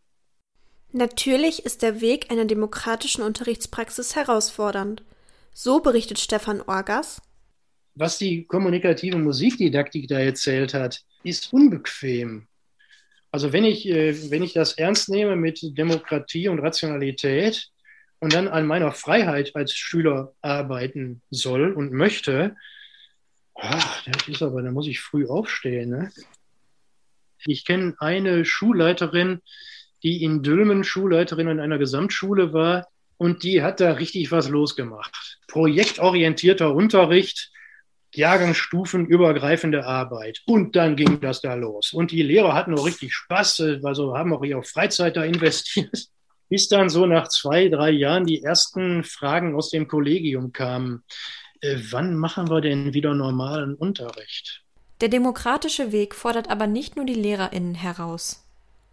Natürlich 0.92 1.66
ist 1.66 1.82
der 1.82 2.00
Weg 2.00 2.30
einer 2.30 2.44
demokratischen 2.44 3.22
Unterrichtspraxis 3.22 4.16
herausfordernd. 4.16 5.02
So 5.52 5.80
berichtet 5.80 6.18
Stefan 6.18 6.62
Orgas. 6.62 7.20
Was 7.94 8.18
die 8.18 8.44
kommunikative 8.44 9.18
Musikdidaktik 9.18 10.06
da 10.08 10.18
erzählt 10.18 10.74
hat, 10.74 11.02
ist 11.24 11.52
unbequem. 11.52 12.46
Also 13.32 13.52
wenn 13.52 13.64
ich, 13.64 13.88
äh, 13.88 14.30
wenn 14.30 14.42
ich 14.42 14.52
das 14.52 14.74
ernst 14.74 15.08
nehme 15.08 15.34
mit 15.34 15.76
Demokratie 15.76 16.48
und 16.48 16.60
Rationalität 16.60 17.70
und 18.20 18.32
dann 18.32 18.48
an 18.48 18.66
meiner 18.66 18.92
Freiheit 18.92 19.56
als 19.56 19.74
Schüler 19.74 20.34
arbeiten 20.40 21.20
soll 21.30 21.72
und 21.72 21.92
möchte, 21.92 22.54
ach, 23.58 24.04
das 24.04 24.28
ist 24.28 24.42
aber, 24.42 24.62
da 24.62 24.70
muss 24.70 24.86
ich 24.86 25.00
früh 25.00 25.26
aufstehen. 25.26 25.90
Ne? 25.90 26.12
Ich 27.44 27.64
kenne 27.64 27.94
eine 27.98 28.44
Schulleiterin, 28.44 29.40
die 30.02 30.22
in 30.22 30.42
Dülmen 30.42 30.84
Schulleiterin 30.84 31.48
in 31.48 31.60
einer 31.60 31.78
Gesamtschule 31.78 32.52
war 32.52 32.86
und 33.18 33.42
die 33.42 33.62
hat 33.62 33.80
da 33.80 33.92
richtig 33.92 34.30
was 34.30 34.48
losgemacht. 34.48 35.38
Projektorientierter 35.48 36.74
Unterricht, 36.74 37.50
Jahrgangsstufenübergreifende 38.14 39.84
Arbeit. 39.84 40.42
Und 40.46 40.76
dann 40.76 40.96
ging 40.96 41.20
das 41.20 41.40
da 41.40 41.54
los. 41.54 41.92
Und 41.92 42.10
die 42.10 42.22
Lehrer 42.22 42.54
hatten 42.54 42.78
auch 42.78 42.86
richtig 42.86 43.14
Spaß, 43.14 43.62
also 43.82 44.16
haben 44.16 44.32
auch 44.32 44.42
ihre 44.42 44.62
Freizeit 44.62 45.16
da 45.16 45.24
investiert. 45.24 46.08
Bis 46.48 46.68
dann 46.68 46.88
so 46.88 47.06
nach 47.06 47.26
zwei, 47.28 47.68
drei 47.68 47.90
Jahren 47.90 48.24
die 48.24 48.42
ersten 48.42 49.02
Fragen 49.02 49.56
aus 49.56 49.70
dem 49.70 49.88
Kollegium 49.88 50.52
kamen. 50.52 51.02
Äh, 51.60 51.76
wann 51.90 52.16
machen 52.16 52.50
wir 52.50 52.60
denn 52.60 52.94
wieder 52.94 53.14
normalen 53.14 53.74
Unterricht? 53.74 54.62
Der 55.00 55.08
demokratische 55.08 55.92
Weg 55.92 56.14
fordert 56.14 56.48
aber 56.50 56.66
nicht 56.66 56.96
nur 56.96 57.04
die 57.04 57.14
Lehrerinnen 57.14 57.74
heraus. 57.74 58.42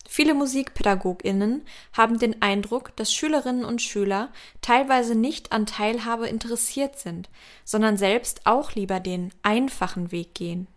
Viele 0.08 0.34
Musikpädagoginnen 0.34 1.64
haben 1.94 2.20
den 2.20 2.42
Eindruck, 2.42 2.96
dass 2.98 3.14
Schülerinnen 3.14 3.64
und 3.64 3.82
Schüler 3.82 4.30
teilweise 4.62 5.16
nicht 5.16 5.52
an 5.54 5.66
Teilhabe 5.66 6.28
interessiert 6.28 7.00
sind, 7.00 7.30
sondern 7.64 7.96
selbst 7.98 8.42
auch 8.46 8.74
lieber 8.76 9.00
den 9.00 9.32
einfachen 9.44 10.12
Weg 10.12 10.36
gehen. 10.36 10.68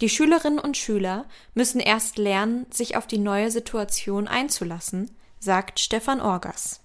Die 0.00 0.08
Schülerinnen 0.08 0.58
und 0.58 0.76
Schüler 0.76 1.26
müssen 1.54 1.80
erst 1.80 2.18
lernen, 2.18 2.66
sich 2.70 2.96
auf 2.96 3.06
die 3.06 3.18
neue 3.18 3.50
Situation 3.50 4.28
einzulassen, 4.28 5.10
sagt 5.40 5.80
Stefan 5.80 6.20
Orgas. 6.20 6.80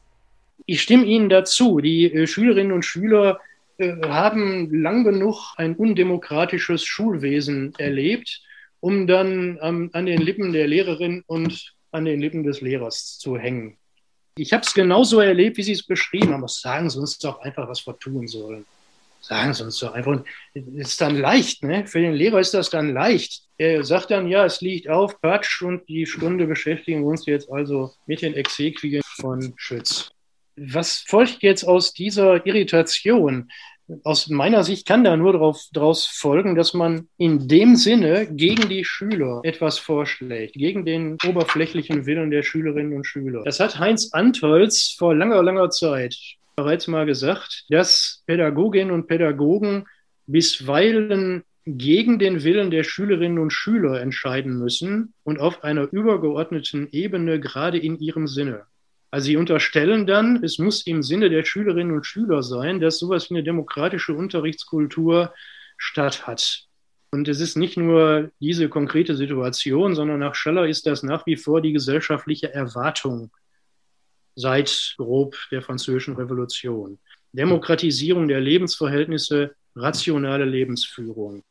Ich 0.66 0.82
stimme 0.82 1.06
Ihnen 1.06 1.30
dazu. 1.30 1.80
Die 1.80 2.12
äh, 2.12 2.28
Schülerinnen 2.28 2.72
und 2.72 2.84
Schüler 2.84 3.40
haben 3.80 4.74
lang 4.74 5.04
genug 5.04 5.54
ein 5.58 5.76
undemokratisches 5.76 6.84
Schulwesen 6.84 7.74
erlebt, 7.78 8.42
um 8.80 9.08
dann 9.08 9.60
ähm, 9.62 9.90
an 9.94 10.06
den 10.06 10.22
Lippen 10.22 10.54
der 10.54 10.68
Lehrerin 10.68 11.24
und 11.26 11.74
an 11.92 12.06
den 12.06 12.20
Lippen 12.20 12.44
des 12.44 12.62
Lehrers 12.62 13.18
zu 13.18 13.38
hängen. 13.38 13.78
Ich 14.36 14.52
habe 14.52 14.64
es 14.64 14.74
genauso 14.74 15.20
erlebt, 15.20 15.58
wie 15.58 15.64
Sie 15.64 15.74
es 15.74 15.86
beschrieben 15.86 16.34
haben. 16.34 16.48
Sagen 16.48 16.90
Sie 16.90 17.00
uns 17.00 17.20
doch 17.20 17.40
einfach, 17.42 17.70
was 17.70 17.86
wir 17.86 17.98
tun 18.00 18.28
sollen. 18.28 18.66
Sagen 19.22 19.54
Sie 19.54 19.64
uns 19.64 19.80
doch 19.80 19.94
einfach. 19.94 20.24
Es 20.54 20.64
ist 20.68 21.02
dann 21.02 21.18
leicht, 21.18 21.64
ne? 21.64 21.86
Für 21.86 22.02
den 22.02 22.14
Lehrer 22.14 22.40
ist 22.40 22.54
das 22.54 22.70
dann 22.70 22.94
leicht. 22.94 23.44
Er 23.58 23.84
sagt 23.84 24.12
dann, 24.12 24.28
ja, 24.28 24.44
es 24.46 24.60
liegt 24.62 24.90
auf, 24.90 25.22
Quatsch, 25.22 25.62
und 25.62 25.88
die 25.88 26.06
Stunde 26.06 26.48
beschäftigen 26.48 27.02
wir 27.02 27.08
uns 27.08 27.26
jetzt 27.26 27.50
also 27.50 27.94
mit 28.08 28.22
den 28.22 28.34
Exequien 28.34 29.04
von 29.22 29.54
Schütz. 29.56 30.13
Was 30.56 31.04
folgt 31.08 31.42
jetzt 31.42 31.64
aus 31.64 31.94
dieser 31.94 32.46
Irritation? 32.46 33.50
Aus 34.04 34.30
meiner 34.30 34.64
Sicht 34.64 34.88
kann 34.88 35.04
da 35.04 35.18
nur 35.18 35.34
daraus 35.74 36.06
folgen, 36.06 36.56
dass 36.56 36.74
man 36.74 37.10
in 37.18 37.48
dem 37.48 37.76
Sinne 37.76 38.28
gegen 38.32 38.70
die 38.70 38.86
Schüler 38.86 39.42
etwas 39.44 39.78
vorschlägt, 39.78 40.54
gegen 40.54 40.86
den 40.86 41.18
oberflächlichen 41.28 42.06
Willen 42.06 42.32
der 42.32 42.44
Schülerinnen 42.44 42.96
und 42.96 43.06
Schüler. 43.06 43.44
Das 43.44 43.60
hat 43.60 43.80
Heinz 43.80 44.14
Antolz 44.14 44.96
vor 44.98 45.14
langer, 45.14 45.44
langer 45.44 45.70
Zeit 45.70 46.16
bereits 46.56 46.88
mal 46.88 47.06
gesagt, 47.06 47.66
dass 47.70 48.24
Pädagoginnen 48.26 48.94
und 48.94 49.08
Pädagogen 49.08 49.86
bisweilen 50.28 51.44
gegen 51.66 52.20
den 52.20 52.44
Willen 52.44 52.72
der 52.72 52.84
Schülerinnen 52.84 53.40
und 53.40 53.52
Schüler 53.52 54.02
entscheiden 54.02 54.58
müssen 54.60 55.14
und 55.24 55.40
auf 55.40 55.64
einer 55.64 55.92
übergeordneten 55.92 56.90
Ebene 56.92 57.40
gerade 57.40 57.78
in 57.78 58.00
ihrem 58.00 58.28
Sinne. 58.28 58.66
Also 59.14 59.26
sie 59.26 59.38
unterstellen 59.38 60.08
dann, 60.08 60.44
es 60.44 60.58
muss 60.58 60.88
im 60.88 61.04
Sinne 61.04 61.30
der 61.30 61.46
Schülerinnen 61.46 61.96
und 61.96 62.04
Schüler 62.04 62.42
sein, 62.42 62.80
dass 62.80 62.98
sowas 62.98 63.30
wie 63.30 63.36
eine 63.36 63.44
demokratische 63.44 64.16
Unterrichtskultur 64.16 65.32
statt 65.78 66.26
hat. 66.26 66.64
Und 67.12 67.28
es 67.28 67.40
ist 67.40 67.56
nicht 67.56 67.78
nur 67.78 68.32
diese 68.40 68.70
konkrete 68.70 69.16
Situation, 69.16 69.94
sondern 69.94 70.18
nach 70.18 70.34
Scheller 70.34 70.66
ist 70.68 70.88
das 70.88 71.04
nach 71.04 71.28
wie 71.28 71.36
vor 71.36 71.62
die 71.62 71.74
gesellschaftliche 71.74 72.52
Erwartung 72.56 73.30
seit 74.34 74.96
grob 74.98 75.36
der 75.52 75.62
Französischen 75.62 76.16
Revolution. 76.16 76.98
Demokratisierung 77.34 78.28
der 78.28 78.42
Lebensverhältnisse, 78.42 79.54
rationale 79.76 80.46
Lebensführung. 80.46 81.44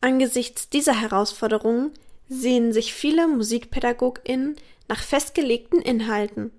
Angesichts 0.00 0.68
dieser 0.68 1.00
Herausforderungen 1.00 1.90
sehen 2.28 2.72
sich 2.72 2.94
viele 2.94 3.26
MusikpädagogInnen 3.26 4.54
nach 4.86 5.02
festgelegten 5.02 5.82
Inhalten. 5.82 6.52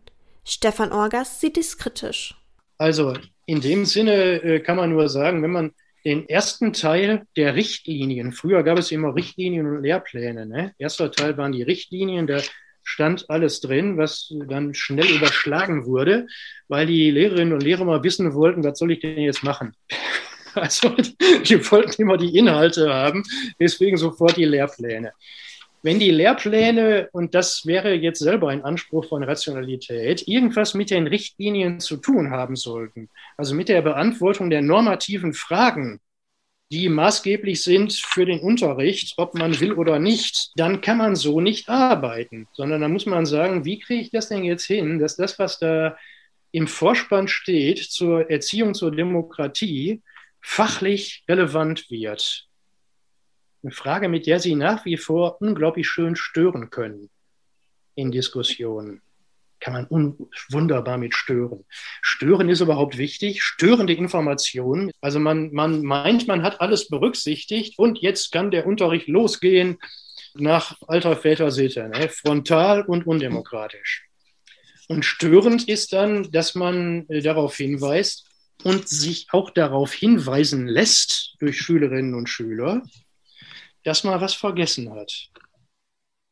Stefan 0.43 0.91
Orgas 0.91 1.39
sieht 1.39 1.55
dies 1.55 1.77
kritisch. 1.77 2.35
Also 2.77 3.13
in 3.45 3.61
dem 3.61 3.85
Sinne 3.85 4.41
äh, 4.43 4.59
kann 4.59 4.77
man 4.77 4.89
nur 4.89 5.09
sagen, 5.09 5.43
wenn 5.43 5.51
man 5.51 5.71
den 6.03 6.27
ersten 6.27 6.73
Teil 6.73 7.27
der 7.35 7.55
Richtlinien, 7.55 8.31
früher 8.31 8.63
gab 8.63 8.79
es 8.79 8.91
immer 8.91 9.15
Richtlinien 9.15 9.67
und 9.67 9.83
Lehrpläne. 9.83 10.45
Ne? 10.45 10.73
Erster 10.79 11.11
Teil 11.11 11.37
waren 11.37 11.51
die 11.51 11.61
Richtlinien, 11.61 12.25
da 12.25 12.41
stand 12.83 13.29
alles 13.29 13.61
drin, 13.61 13.97
was 13.97 14.33
dann 14.47 14.73
schnell 14.73 15.07
überschlagen 15.07 15.85
wurde, 15.85 16.27
weil 16.67 16.87
die 16.87 17.11
Lehrerinnen 17.11 17.53
und 17.53 17.61
Lehrer 17.61 17.85
mal 17.85 18.03
wissen 18.03 18.33
wollten, 18.33 18.63
was 18.63 18.79
soll 18.79 18.91
ich 18.91 18.99
denn 18.99 19.17
jetzt 19.17 19.43
machen? 19.43 19.75
Also 20.53 20.89
die 21.45 21.71
wollten 21.71 22.01
immer 22.01 22.17
die 22.17 22.37
Inhalte 22.37 22.93
haben, 22.93 23.23
deswegen 23.57 23.95
sofort 23.95 24.35
die 24.35 24.43
Lehrpläne. 24.43 25.13
Wenn 25.83 25.99
die 25.99 26.11
Lehrpläne, 26.11 27.09
und 27.11 27.33
das 27.33 27.65
wäre 27.65 27.93
jetzt 27.93 28.19
selber 28.19 28.49
ein 28.49 28.63
Anspruch 28.63 29.05
von 29.05 29.23
Rationalität, 29.23 30.27
irgendwas 30.27 30.75
mit 30.75 30.91
den 30.91 31.07
Richtlinien 31.07 31.79
zu 31.79 31.97
tun 31.97 32.29
haben 32.29 32.55
sollten, 32.55 33.09
also 33.35 33.55
mit 33.55 33.67
der 33.67 33.81
Beantwortung 33.81 34.51
der 34.51 34.61
normativen 34.61 35.33
Fragen, 35.33 35.99
die 36.71 36.87
maßgeblich 36.87 37.63
sind 37.63 37.93
für 37.93 38.25
den 38.25 38.39
Unterricht, 38.39 39.15
ob 39.17 39.33
man 39.33 39.59
will 39.59 39.73
oder 39.73 39.99
nicht, 39.99 40.51
dann 40.55 40.81
kann 40.81 40.97
man 40.97 41.15
so 41.15 41.41
nicht 41.41 41.67
arbeiten, 41.67 42.47
sondern 42.53 42.81
dann 42.81 42.93
muss 42.93 43.05
man 43.05 43.25
sagen, 43.25 43.65
wie 43.65 43.79
kriege 43.79 44.01
ich 44.01 44.11
das 44.11 44.29
denn 44.29 44.43
jetzt 44.43 44.65
hin, 44.65 44.99
dass 44.99 45.17
das, 45.17 45.37
was 45.39 45.59
da 45.59 45.97
im 46.51 46.67
Vorspann 46.67 47.27
steht 47.27 47.79
zur 47.79 48.29
Erziehung 48.29 48.73
zur 48.73 48.91
Demokratie, 48.91 50.01
fachlich 50.41 51.23
relevant 51.27 51.89
wird. 51.89 52.47
Eine 53.63 53.71
Frage, 53.71 54.09
mit 54.09 54.25
der 54.25 54.39
Sie 54.39 54.55
nach 54.55 54.85
wie 54.85 54.97
vor 54.97 55.41
unglaublich 55.41 55.87
schön 55.87 56.15
stören 56.15 56.69
können 56.69 57.09
in 57.95 58.11
Diskussionen. 58.11 59.01
Kann 59.59 59.73
man 59.73 60.17
wunderbar 60.49 60.97
mit 60.97 61.13
stören. 61.13 61.65
Stören 62.01 62.49
ist 62.49 62.61
überhaupt 62.61 62.97
wichtig. 62.97 63.43
Störende 63.43 63.93
Informationen. 63.93 64.91
Also 65.01 65.19
man, 65.19 65.53
man 65.53 65.83
meint, 65.83 66.27
man 66.27 66.41
hat 66.41 66.61
alles 66.61 66.87
berücksichtigt 66.87 67.77
und 67.77 67.99
jetzt 67.99 68.31
kann 68.31 68.49
der 68.49 68.65
Unterricht 68.65 69.07
losgehen 69.07 69.77
nach 70.33 70.77
alter 70.87 71.15
Väter 71.15 71.51
Sitte, 71.51 71.89
ne? 71.89 72.09
frontal 72.09 72.81
und 72.81 73.05
undemokratisch. 73.05 74.07
Und 74.87 75.05
störend 75.05 75.67
ist 75.69 75.93
dann, 75.93 76.31
dass 76.31 76.55
man 76.55 77.07
äh, 77.09 77.21
darauf 77.21 77.55
hinweist 77.55 78.25
und 78.63 78.89
sich 78.89 79.27
auch 79.31 79.51
darauf 79.51 79.93
hinweisen 79.93 80.67
lässt 80.67 81.35
durch 81.39 81.61
Schülerinnen 81.61 82.15
und 82.15 82.29
Schüler, 82.29 82.83
dass 83.83 84.03
man 84.03 84.21
was 84.21 84.33
vergessen 84.33 84.91
hat. 84.93 85.29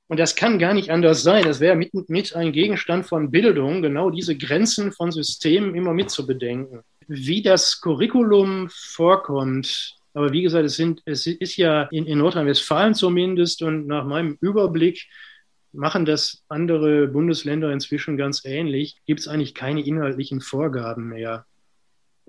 Und 0.07 0.19
das 0.19 0.35
kann 0.35 0.57
gar 0.57 0.73
nicht 0.73 0.89
anders 0.89 1.21
sein. 1.21 1.43
Das 1.43 1.59
wäre 1.59 1.75
mit, 1.75 1.93
mit 2.09 2.35
ein 2.35 2.51
Gegenstand 2.51 3.05
von 3.05 3.29
Bildung, 3.29 3.83
genau 3.83 4.09
diese 4.09 4.35
Grenzen 4.35 4.91
von 4.91 5.11
Systemen 5.11 5.75
immer 5.75 5.93
mit 5.93 6.09
zu 6.09 6.25
bedenken. 6.25 6.81
Wie 7.07 7.43
das 7.43 7.79
Curriculum 7.79 8.69
vorkommt, 8.71 9.95
aber 10.13 10.33
wie 10.33 10.41
gesagt, 10.41 10.65
es, 10.65 10.75
sind, 10.75 11.01
es 11.05 11.27
ist 11.27 11.57
ja 11.57 11.83
in, 11.91 12.07
in 12.07 12.17
Nordrhein-Westfalen 12.17 12.95
zumindest 12.95 13.61
und 13.61 13.85
nach 13.85 14.05
meinem 14.05 14.37
Überblick 14.41 15.07
machen 15.71 16.05
das 16.05 16.43
andere 16.49 17.07
Bundesländer 17.07 17.71
inzwischen 17.71 18.17
ganz 18.17 18.43
ähnlich, 18.45 18.97
gibt 19.05 19.19
es 19.19 19.27
eigentlich 19.27 19.53
keine 19.53 19.85
inhaltlichen 19.85 20.41
Vorgaben 20.41 21.09
mehr. 21.09 21.45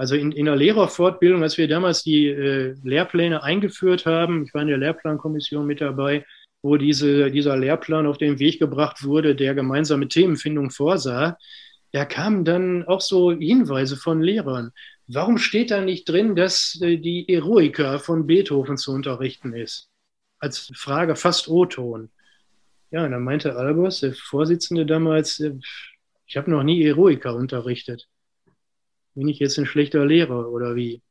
Also 0.00 0.14
in, 0.14 0.32
in 0.32 0.46
der 0.46 0.56
Lehrerfortbildung, 0.56 1.42
als 1.42 1.58
wir 1.58 1.68
damals 1.68 2.02
die 2.02 2.28
äh, 2.28 2.74
Lehrpläne 2.82 3.42
eingeführt 3.42 4.06
haben, 4.06 4.44
ich 4.44 4.54
war 4.54 4.62
in 4.62 4.68
der 4.68 4.78
Lehrplankommission 4.78 5.66
mit 5.66 5.82
dabei, 5.82 6.24
wo 6.62 6.78
diese, 6.78 7.30
dieser 7.30 7.58
Lehrplan 7.58 8.06
auf 8.06 8.16
den 8.16 8.38
Weg 8.38 8.58
gebracht 8.60 9.04
wurde, 9.04 9.36
der 9.36 9.54
gemeinsame 9.54 10.08
Themenfindung 10.08 10.70
vorsah, 10.70 11.36
da 11.92 12.06
kamen 12.06 12.46
dann 12.46 12.86
auch 12.86 13.02
so 13.02 13.30
Hinweise 13.30 13.98
von 13.98 14.22
Lehrern. 14.22 14.70
Warum 15.06 15.36
steht 15.36 15.70
da 15.70 15.82
nicht 15.82 16.08
drin, 16.08 16.34
dass 16.34 16.80
äh, 16.80 16.96
die 16.96 17.28
Eroica 17.28 17.98
von 17.98 18.26
Beethoven 18.26 18.78
zu 18.78 18.92
unterrichten 18.92 19.52
ist? 19.52 19.90
Als 20.38 20.72
Frage 20.74 21.14
fast 21.14 21.46
O-Ton. 21.46 22.08
Ja, 22.90 23.04
und 23.04 23.10
dann 23.10 23.22
meinte 23.22 23.54
Albers, 23.54 24.00
der 24.00 24.14
Vorsitzende 24.14 24.86
damals, 24.86 25.40
äh, 25.40 25.52
ich 26.24 26.38
habe 26.38 26.50
noch 26.50 26.62
nie 26.62 26.82
Eroica 26.86 27.32
unterrichtet 27.32 28.08
bin 29.14 29.28
ich 29.28 29.38
jetzt 29.38 29.58
ein 29.58 29.66
schlechter 29.66 30.04
Lehrer 30.04 30.50
oder 30.50 30.76
wie? 30.76 31.02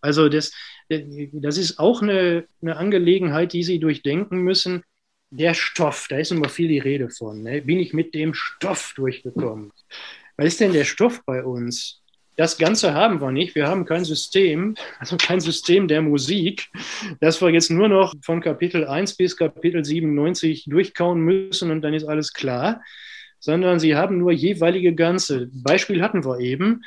Also 0.00 0.28
das, 0.28 0.52
das 0.88 1.58
ist 1.58 1.78
auch 1.78 2.02
eine, 2.02 2.46
eine 2.60 2.76
Angelegenheit, 2.76 3.52
die 3.52 3.62
Sie 3.62 3.78
durchdenken 3.78 4.38
müssen. 4.38 4.82
der 5.30 5.54
Stoff, 5.54 6.08
da 6.10 6.18
ist 6.18 6.32
immer 6.32 6.48
viel 6.48 6.68
die 6.68 6.80
Rede 6.80 7.08
von. 7.08 7.42
Ne? 7.42 7.62
Bin 7.62 7.78
ich 7.78 7.94
mit 7.94 8.14
dem 8.14 8.34
Stoff 8.34 8.92
durchgekommen? 8.96 9.72
Was 10.36 10.46
ist 10.46 10.60
denn 10.60 10.72
der 10.72 10.84
Stoff 10.84 11.22
bei 11.24 11.44
uns? 11.44 12.02
Das 12.36 12.56
Ganze 12.56 12.94
haben 12.94 13.20
wir 13.20 13.30
nicht. 13.30 13.54
Wir 13.54 13.68
haben 13.68 13.84
kein 13.84 14.04
System, 14.04 14.74
also 14.98 15.16
kein 15.16 15.40
System 15.40 15.86
der 15.86 16.02
Musik, 16.02 16.68
das 17.20 17.40
wir 17.40 17.50
jetzt 17.50 17.70
nur 17.70 17.88
noch 17.88 18.14
von 18.22 18.40
Kapitel 18.40 18.86
1 18.86 19.16
bis 19.16 19.36
Kapitel 19.36 19.84
97 19.84 20.64
durchkauen 20.66 21.20
müssen 21.20 21.70
und 21.70 21.82
dann 21.82 21.94
ist 21.94 22.04
alles 22.04 22.32
klar, 22.32 22.82
sondern 23.42 23.80
sie 23.80 23.96
haben 23.96 24.18
nur 24.18 24.30
jeweilige 24.30 24.94
Ganze. 24.94 25.50
Beispiel 25.52 26.00
hatten 26.00 26.24
wir 26.24 26.38
eben 26.38 26.82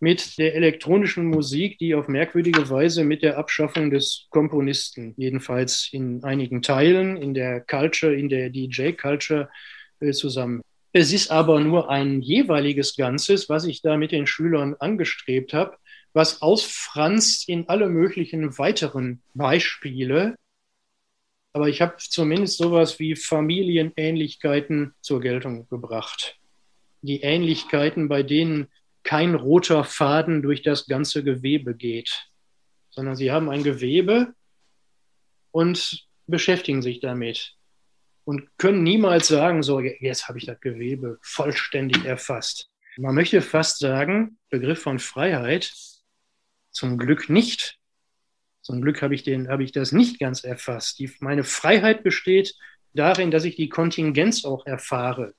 mit 0.00 0.38
der 0.38 0.54
elektronischen 0.54 1.26
Musik, 1.26 1.78
die 1.78 1.94
auf 1.94 2.08
merkwürdige 2.08 2.70
Weise 2.70 3.04
mit 3.04 3.22
der 3.22 3.36
Abschaffung 3.36 3.90
des 3.90 4.26
Komponisten, 4.30 5.12
jedenfalls 5.18 5.90
in 5.92 6.24
einigen 6.24 6.62
Teilen, 6.62 7.18
in 7.18 7.34
der 7.34 7.60
Culture, 7.60 8.14
in 8.14 8.30
der 8.30 8.48
DJ-Culture 8.48 9.50
äh, 10.00 10.12
zusammen. 10.12 10.62
Es 10.94 11.12
ist 11.12 11.30
aber 11.30 11.60
nur 11.60 11.90
ein 11.90 12.22
jeweiliges 12.22 12.96
Ganzes, 12.96 13.50
was 13.50 13.66
ich 13.66 13.82
da 13.82 13.98
mit 13.98 14.10
den 14.10 14.26
Schülern 14.26 14.74
angestrebt 14.80 15.52
habe, 15.52 15.76
was 16.14 16.40
ausfranst 16.40 17.46
in 17.46 17.68
alle 17.68 17.90
möglichen 17.90 18.56
weiteren 18.56 19.20
Beispiele. 19.34 20.34
Aber 21.52 21.68
ich 21.68 21.80
habe 21.80 21.96
zumindest 21.98 22.58
sowas 22.58 22.98
wie 22.98 23.16
Familienähnlichkeiten 23.16 24.94
zur 25.00 25.20
Geltung 25.20 25.68
gebracht. 25.68 26.38
Die 27.02 27.22
Ähnlichkeiten, 27.22 28.08
bei 28.08 28.22
denen 28.22 28.68
kein 29.02 29.34
roter 29.34 29.84
Faden 29.84 30.42
durch 30.42 30.62
das 30.62 30.86
ganze 30.86 31.24
Gewebe 31.24 31.74
geht, 31.74 32.28
sondern 32.90 33.16
sie 33.16 33.32
haben 33.32 33.50
ein 33.50 33.64
Gewebe 33.64 34.34
und 35.50 36.06
beschäftigen 36.26 36.82
sich 36.82 37.00
damit 37.00 37.56
und 38.30 38.48
können 38.58 38.84
niemals 38.84 39.26
sagen, 39.26 39.64
so, 39.64 39.80
jetzt 39.80 40.28
habe 40.28 40.38
ich 40.38 40.46
das 40.46 40.60
Gewebe 40.60 41.18
vollständig 41.20 42.04
erfasst. 42.04 42.70
Man 42.96 43.16
möchte 43.16 43.42
fast 43.42 43.80
sagen, 43.80 44.38
Begriff 44.50 44.82
von 44.82 45.00
Freiheit, 45.00 45.72
zum 46.70 46.96
Glück 46.96 47.28
nicht. 47.28 47.79
Zum 48.70 48.82
Glück 48.82 49.02
habe 49.02 49.16
ich, 49.16 49.24
den, 49.24 49.48
habe 49.48 49.64
ich 49.64 49.72
das 49.72 49.90
nicht 49.90 50.20
ganz 50.20 50.44
erfasst. 50.44 51.00
Die, 51.00 51.10
meine 51.18 51.42
Freiheit 51.42 52.04
besteht 52.04 52.54
darin, 52.94 53.32
dass 53.32 53.44
ich 53.44 53.56
die 53.56 53.68
Kontingenz 53.68 54.44
auch 54.44 54.64
erfahre. 54.64 55.34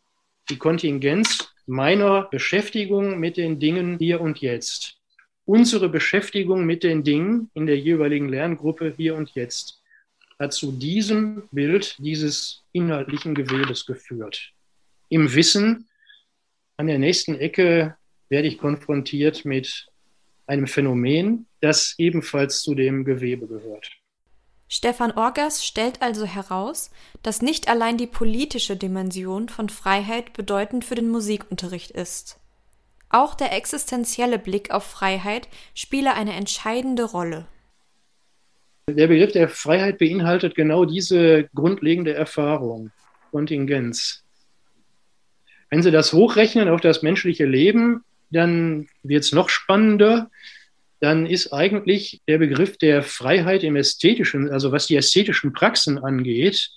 Die 0.49 0.57
Kontingenz 0.57 1.53
meiner 1.65 2.23
Beschäftigung 2.23 3.19
mit 3.19 3.37
den 3.37 3.57
Dingen 3.57 3.97
hier 3.99 4.19
und 4.19 4.39
jetzt. 4.39 4.97
Unsere 5.45 5.87
Beschäftigung 5.87 6.65
mit 6.65 6.83
den 6.83 7.05
Dingen 7.05 7.49
in 7.53 7.67
der 7.67 7.79
jeweiligen 7.79 8.27
Lerngruppe 8.27 8.93
hier 8.97 9.15
und 9.15 9.31
jetzt 9.31 9.81
hat 10.37 10.51
zu 10.51 10.73
diesem 10.73 11.47
Bild 11.53 11.95
dieses 11.99 12.65
inhaltlichen 12.73 13.33
Gewebes 13.33 13.85
geführt. 13.85 14.51
Im 15.07 15.33
Wissen, 15.33 15.87
an 16.75 16.87
der 16.87 16.99
nächsten 16.99 17.35
Ecke 17.35 17.95
werde 18.27 18.49
ich 18.49 18.57
konfrontiert 18.57 19.45
mit 19.45 19.87
einem 20.51 20.67
Phänomen, 20.67 21.47
das 21.61 21.95
ebenfalls 21.97 22.61
zu 22.61 22.75
dem 22.75 23.05
Gewebe 23.05 23.47
gehört. 23.47 23.89
Stefan 24.67 25.11
Orgas 25.11 25.65
stellt 25.65 26.01
also 26.01 26.25
heraus, 26.25 26.91
dass 27.23 27.41
nicht 27.41 27.69
allein 27.69 27.97
die 27.97 28.07
politische 28.07 28.75
Dimension 28.75 29.49
von 29.49 29.69
Freiheit 29.69 30.33
bedeutend 30.33 30.85
für 30.85 30.95
den 30.95 31.09
Musikunterricht 31.09 31.91
ist. 31.91 32.37
Auch 33.09 33.33
der 33.35 33.53
existenzielle 33.53 34.39
Blick 34.39 34.71
auf 34.71 34.83
Freiheit 34.83 35.47
spiele 35.73 36.13
eine 36.13 36.33
entscheidende 36.33 37.03
Rolle. 37.03 37.47
Der 38.89 39.07
Begriff 39.07 39.31
der 39.31 39.47
Freiheit 39.47 39.99
beinhaltet 39.99 40.55
genau 40.55 40.85
diese 40.85 41.49
grundlegende 41.55 42.13
Erfahrung, 42.13 42.91
Kontingenz. 43.31 44.23
Wenn 45.69 45.81
Sie 45.81 45.91
das 45.91 46.11
hochrechnen 46.11 46.67
auf 46.67 46.81
das 46.81 47.01
menschliche 47.01 47.45
Leben, 47.45 48.03
dann 48.31 48.87
wird 49.03 49.23
es 49.23 49.31
noch 49.31 49.49
spannender 49.49 50.29
dann 51.01 51.25
ist 51.25 51.51
eigentlich 51.51 52.21
der 52.27 52.37
Begriff 52.37 52.77
der 52.77 53.01
Freiheit 53.01 53.63
im 53.63 53.75
Ästhetischen, 53.75 54.49
also 54.49 54.71
was 54.71 54.85
die 54.85 54.95
ästhetischen 54.95 55.51
Praxen 55.51 55.97
angeht, 55.97 56.69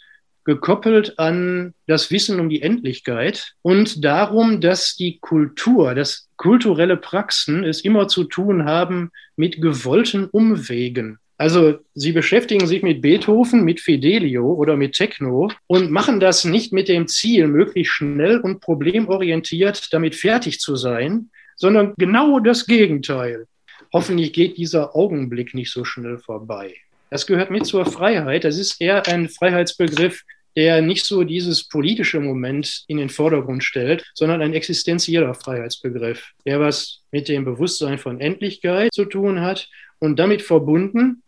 gekoppelt 0.44 1.18
an 1.18 1.74
das 1.86 2.10
Wissen 2.10 2.40
um 2.40 2.48
die 2.48 2.62
Endlichkeit 2.62 3.52
und 3.62 4.04
darum, 4.04 4.60
dass 4.60 4.96
die 4.96 5.18
Kultur, 5.18 5.94
dass 5.94 6.28
kulturelle 6.36 6.96
Praxen 6.96 7.64
es 7.64 7.82
immer 7.82 8.08
zu 8.08 8.24
tun 8.24 8.64
haben 8.64 9.10
mit 9.36 9.60
gewollten 9.60 10.26
Umwegen. 10.26 11.18
Also 11.36 11.78
sie 11.94 12.12
beschäftigen 12.12 12.66
sich 12.66 12.82
mit 12.82 13.02
Beethoven, 13.02 13.64
mit 13.64 13.80
Fidelio 13.80 14.54
oder 14.54 14.76
mit 14.76 14.94
Techno 14.94 15.50
und 15.66 15.90
machen 15.90 16.20
das 16.20 16.44
nicht 16.44 16.72
mit 16.72 16.88
dem 16.88 17.08
Ziel, 17.08 17.46
möglichst 17.46 17.92
schnell 17.92 18.38
und 18.38 18.60
problemorientiert 18.60 19.92
damit 19.92 20.14
fertig 20.14 20.60
zu 20.60 20.76
sein, 20.76 21.30
sondern 21.56 21.94
genau 21.96 22.40
das 22.40 22.66
Gegenteil 22.66 23.46
hoffentlich 23.94 24.32
geht 24.32 24.58
dieser 24.58 24.94
Augenblick 24.96 25.54
nicht 25.54 25.70
so 25.70 25.84
schnell 25.84 26.18
vorbei. 26.18 26.74
Das 27.10 27.26
gehört 27.26 27.52
mit 27.52 27.64
zur 27.64 27.86
Freiheit. 27.86 28.42
Das 28.42 28.58
ist 28.58 28.80
eher 28.80 29.06
ein 29.06 29.28
Freiheitsbegriff, 29.28 30.22
der 30.56 30.82
nicht 30.82 31.04
so 31.04 31.22
dieses 31.22 31.68
politische 31.68 32.18
Moment 32.18 32.84
in 32.88 32.96
den 32.96 33.08
Vordergrund 33.08 33.62
stellt, 33.62 34.04
sondern 34.14 34.42
ein 34.42 34.52
existenzieller 34.52 35.34
Freiheitsbegriff, 35.34 36.32
der 36.44 36.60
was 36.60 37.02
mit 37.12 37.28
dem 37.28 37.44
Bewusstsein 37.44 37.98
von 37.98 38.20
Endlichkeit 38.20 38.92
zu 38.92 39.04
tun 39.04 39.40
hat 39.40 39.68
und 40.00 40.18
damit 40.18 40.42
verbunden 40.42 41.22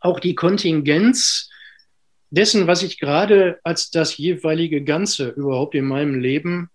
auch 0.00 0.20
die 0.20 0.36
Kontingenz 0.36 1.50
dessen, 2.30 2.68
was 2.68 2.84
ich 2.84 2.98
gerade 2.98 3.58
als 3.64 3.90
das 3.90 4.16
jeweilige 4.16 4.84
Ganze 4.84 5.30
überhaupt 5.30 5.74
in 5.74 5.86
meinem 5.86 6.20
Leben 6.20 6.70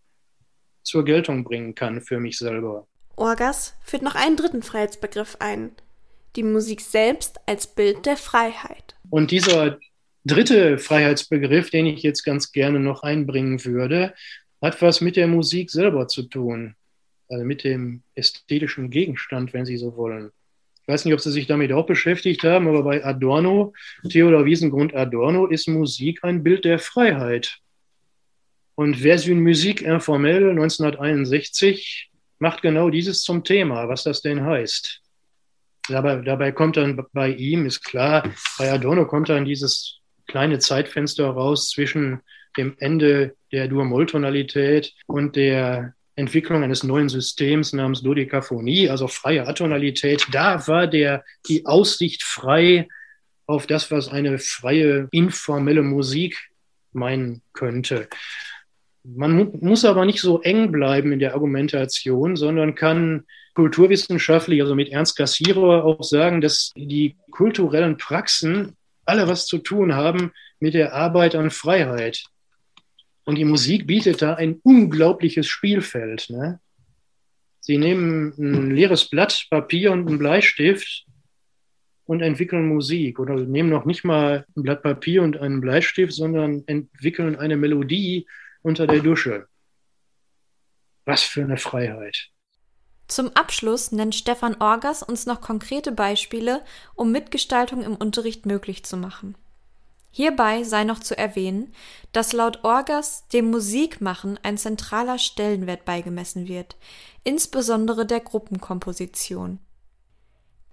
zur 0.84 1.06
Geltung 1.06 1.44
bringen 1.44 1.76
kann 1.76 2.02
für 2.02 2.20
mich 2.20 2.38
selber. 2.38 2.88
Orgas 3.16 3.76
führt 3.84 4.02
noch 4.02 4.16
einen 4.16 4.36
dritten 4.36 4.64
Freiheitsbegriff 4.64 5.38
ein, 5.40 5.72
die 6.36 6.44
Musik 6.44 6.82
selbst 6.82 7.40
als 7.46 7.68
Bild 7.68 8.06
der 8.06 8.18
Freiheit. 8.18 8.96
Und 9.10 9.32
dieser 9.32 9.78
dritte 10.26 10.78
Freiheitsbegriff, 10.78 11.70
den 11.70 11.86
ich 11.86 12.04
jetzt 12.04 12.24
ganz 12.24 12.52
gerne 12.52 12.80
noch 12.80 13.04
einbringen 13.04 13.64
würde, 13.66 14.14
hat 14.62 14.82
was 14.82 15.02
mit 15.02 15.16
der 15.16 15.28
Musik 15.28 15.72
selber 15.72 16.08
zu 16.08 16.24
tun, 16.24 16.76
also 17.30 17.44
mit 17.44 17.64
dem 17.64 18.04
ästhetischen 18.16 18.90
Gegenstand, 18.90 19.54
wenn 19.54 19.66
Sie 19.66 19.78
so 19.78 19.96
wollen. 19.96 20.32
Ich 20.82 20.88
weiß 20.88 21.06
nicht, 21.06 21.14
ob 21.14 21.22
Sie 21.22 21.32
sich 21.32 21.48
damit 21.48 21.72
auch 21.72 21.86
beschäftigt 21.86 22.44
haben, 22.44 22.68
aber 22.68 22.84
bei 22.84 23.04
Adorno, 23.04 23.74
Theodor 24.10 24.46
Wiesengrund 24.46 24.96
Adorno, 24.96 25.48
ist 25.48 25.68
Musik 25.68 26.24
ein 26.24 26.44
Bild 26.44 26.66
der 26.66 26.80
Freiheit. 26.80 27.60
Und 28.82 28.96
Version 28.96 29.40
Musique 29.42 29.84
informelle 29.84 30.50
1961 30.50 32.10
macht 32.40 32.64
genau 32.64 32.90
dieses 32.90 33.22
zum 33.22 33.44
Thema, 33.44 33.88
was 33.88 34.02
das 34.06 34.24
denn 34.24 34.44
heißt. 34.44 35.02
Dabei, 35.88 36.16
dabei 36.16 36.52
kommt 36.52 36.78
dann 36.78 37.00
bei 37.14 37.30
ihm, 37.30 37.68
ist 37.68 37.84
klar, 37.84 38.28
bei 38.58 38.72
Adorno 38.72 39.06
kommt 39.06 39.30
dann 39.30 39.46
dieses 39.46 40.00
kleine 40.26 40.58
Zeitfenster 40.58 41.30
raus 41.30 41.70
zwischen 41.70 42.22
dem 42.58 42.74
Ende 42.80 43.36
der 43.52 43.68
Dur-Moll-Tonalität 43.68 44.96
und 45.06 45.36
der 45.36 45.94
Entwicklung 46.16 46.64
eines 46.64 46.82
neuen 46.82 47.08
Systems 47.08 47.74
namens 47.74 48.02
Dodekaphonie, 48.02 48.90
also 48.90 49.08
freie 49.08 49.48
Atonalität. 49.48 50.26
Da 50.32 50.68
war 50.68 50.88
der, 50.88 51.24
die 51.48 51.68
Aussicht 51.68 52.24
frei 52.24 52.88
auf 53.46 53.68
das, 53.68 53.92
was 53.92 54.08
eine 54.08 54.40
freie, 54.40 55.08
informelle 55.12 55.84
Musik 55.84 56.50
meinen 56.94 57.44
könnte. 57.54 58.10
Man 59.04 59.52
muss 59.62 59.84
aber 59.84 60.06
nicht 60.06 60.22
so 60.22 60.42
eng 60.42 60.72
bleiben 60.72 61.12
in 61.12 61.20
der 61.20 61.34
Argumentation, 61.34 62.36
sondern 62.36 62.76
kann 62.76 63.26
kulturwissenschaftlich, 63.56 64.62
also 64.62 64.76
mit 64.76 64.90
Ernst 64.90 65.18
Cassirer 65.18 65.84
auch 65.84 66.04
sagen, 66.04 66.42
dass 66.42 66.72
die 66.76 67.16
kulturellen 67.32 67.98
Praxen 67.98 68.76
alle 69.06 69.28
was 69.28 69.46
zu 69.48 69.58
tun 69.58 69.96
haben 69.96 70.32
mit 70.60 70.74
der 70.74 70.94
Arbeit 70.94 71.36
an 71.36 71.50
Freiheit. 71.50 72.24
Und 73.26 73.38
die 73.38 73.46
Musik 73.46 73.88
bietet 73.88 74.22
da 74.22 74.36
ein 74.36 74.60
unglaubliches 74.64 75.48
Spielfeld. 75.48 76.30
Ne? 76.30 76.60
Sie 77.60 77.78
nehmen 77.78 78.34
ein 78.38 78.72
leeres 78.72 79.10
Blatt 79.10 79.48
Papier 79.50 79.92
und 79.92 80.08
einen 80.08 80.20
Bleistift 80.20 81.06
und 82.06 82.22
entwickeln 82.22 82.68
Musik 82.68 83.20
oder 83.20 83.36
nehmen 83.36 83.70
noch 83.70 83.86
nicht 83.86 84.04
mal 84.04 84.46
ein 84.56 84.64
Blatt 84.64 84.84
Papier 84.84 85.24
und 85.24 85.38
einen 85.38 85.62
Bleistift, 85.62 86.14
sondern 86.14 86.64
entwickeln 86.68 87.36
eine 87.36 87.58
Melodie 87.58 88.28
unter 88.62 88.88
der 88.88 89.00
Dusche. 89.00 89.48
Was 91.06 91.24
für 91.24 91.42
eine 91.42 91.58
Freiheit. 91.58 92.30
Zum 93.08 93.30
Abschluss 93.36 93.92
nennt 93.92 94.16
Stefan 94.16 94.56
Orgas 94.62 95.04
uns 95.04 95.26
noch 95.26 95.42
konkrete 95.42 95.92
Beispiele, 95.92 96.64
um 96.96 97.12
Mitgestaltung 97.12 97.84
im 97.84 97.96
Unterricht 97.96 98.46
möglich 98.46 98.86
zu 98.86 98.96
machen. 98.96 99.36
Hierbei 100.12 100.64
sei 100.64 100.84
noch 100.84 101.00
zu 101.00 101.18
erwähnen, 101.18 101.74
dass 102.12 102.34
laut 102.34 102.64
Orgas 102.64 103.28
dem 103.30 103.50
Musikmachen 103.50 104.40
ein 104.44 104.58
zentraler 104.58 105.18
Stellenwert 105.18 105.86
beigemessen 105.86 106.48
wird, 106.48 106.76
insbesondere 107.24 108.06
der 108.06 108.20
Gruppenkomposition. 108.20 109.60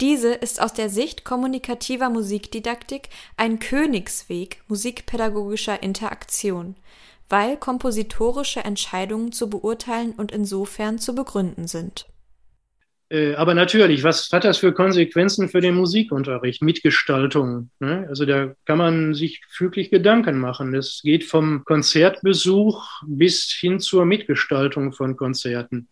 Diese 0.01 0.33
ist 0.33 0.63
aus 0.63 0.73
der 0.73 0.91
Sicht 0.91 1.25
kommunikativer 1.25 2.09
Musikdidaktik 2.09 3.09
ein 3.37 3.59
Königsweg 3.59 4.63
musikpädagogischer 4.69 5.83
Interaktion, 5.83 6.77
weil 7.29 7.57
kompositorische 7.57 8.61
Entscheidungen 8.61 9.33
zu 9.33 9.51
beurteilen 9.51 10.13
und 10.17 10.31
insofern 10.31 10.99
zu 10.99 11.17
begründen 11.17 11.67
sind. 11.67 12.07
Äh, 13.11 13.35
aber 13.35 13.55
natürlich, 13.55 14.05
was 14.05 14.31
hat 14.33 14.45
das 14.45 14.59
für 14.59 14.73
Konsequenzen 14.73 15.49
für 15.49 15.61
den 15.61 15.75
Musikunterricht, 15.75 16.63
Mitgestaltung? 16.63 17.71
Ne? 17.81 18.07
Also 18.09 18.27
da 18.27 18.55
kann 18.67 18.79
man 18.79 19.15
sich 19.15 19.41
füglich 19.49 19.91
Gedanken 19.91 20.39
machen. 20.39 20.75
Es 20.75 21.01
geht 21.03 21.25
vom 21.25 21.65
Konzertbesuch 21.65 23.03
bis 23.07 23.51
hin 23.51 23.81
zur 23.81 24.05
Mitgestaltung 24.05 24.93
von 24.93 25.17
Konzerten. 25.17 25.89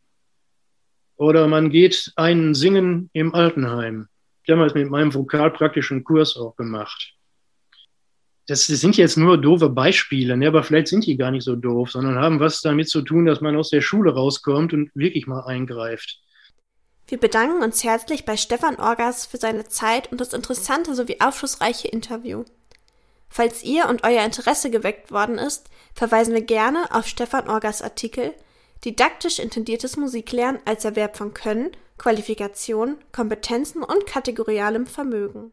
Oder 1.17 1.49
man 1.49 1.71
geht 1.71 2.13
ein 2.17 2.55
Singen 2.55 3.11
im 3.13 3.35
Altenheim. 3.35 4.09
Das 4.47 4.75
mit 4.75 4.91
meinem 4.91 5.13
vokalpraktischen 5.13 6.05
Kurs 6.05 6.37
auch 6.37 6.55
gemacht. 6.57 7.15
Das, 8.47 8.69
das 8.69 8.81
sind 8.81 8.97
jetzt 8.97 9.17
nur 9.17 9.39
doofe 9.39 9.69
Beispiele, 9.69 10.37
ne? 10.37 10.47
aber 10.47 10.63
vielleicht 10.63 10.87
sind 10.87 11.05
die 11.05 11.17
gar 11.17 11.33
nicht 11.33 11.43
so 11.43 11.57
doof, 11.57 11.91
sondern 11.91 12.17
haben 12.17 12.39
was 12.39 12.61
damit 12.61 12.89
zu 12.89 13.03
tun, 13.03 13.27
dass 13.27 13.41
man 13.41 13.57
aus 13.57 13.71
der 13.71 13.81
Schule 13.81 14.15
rauskommt 14.15 14.73
und 14.73 14.95
wirklich 14.95 15.27
mal 15.27 15.41
eingreift. 15.41 16.21
Wir 17.09 17.19
bedanken 17.19 17.63
uns 17.63 17.83
herzlich 17.83 18.25
bei 18.25 18.37
Stefan 18.37 18.77
Orgas 18.77 19.27
für 19.27 19.37
seine 19.37 19.65
Zeit 19.65 20.13
und 20.13 20.21
das 20.21 20.33
interessante 20.33 20.95
sowie 20.95 21.17
aufschlussreiche 21.21 21.89
Interview. 21.89 22.45
Falls 23.29 23.65
ihr 23.65 23.89
und 23.89 24.05
euer 24.05 24.25
Interesse 24.25 24.71
geweckt 24.71 25.11
worden 25.11 25.39
ist, 25.39 25.69
verweisen 25.95 26.35
wir 26.35 26.43
gerne 26.43 26.87
auf 26.93 27.07
Stefan 27.07 27.49
Orgas 27.49 27.83
Artikel 27.83 28.33
Didaktisch 28.85 29.39
intendiertes 29.39 29.97
Musiklernen 29.97 30.61
als 30.65 30.85
Erwerb 30.85 31.17
von 31.17 31.35
Können, 31.35 31.71
Qualifikation, 31.99 32.97
Kompetenzen 33.13 33.83
und 33.83 34.07
kategorialem 34.07 34.87
Vermögen. 34.87 35.53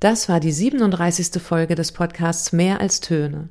Das 0.00 0.28
war 0.28 0.40
die 0.40 0.52
37. 0.52 1.42
Folge 1.42 1.74
des 1.74 1.92
Podcasts 1.92 2.52
Mehr 2.52 2.80
als 2.80 3.00
Töne. 3.00 3.50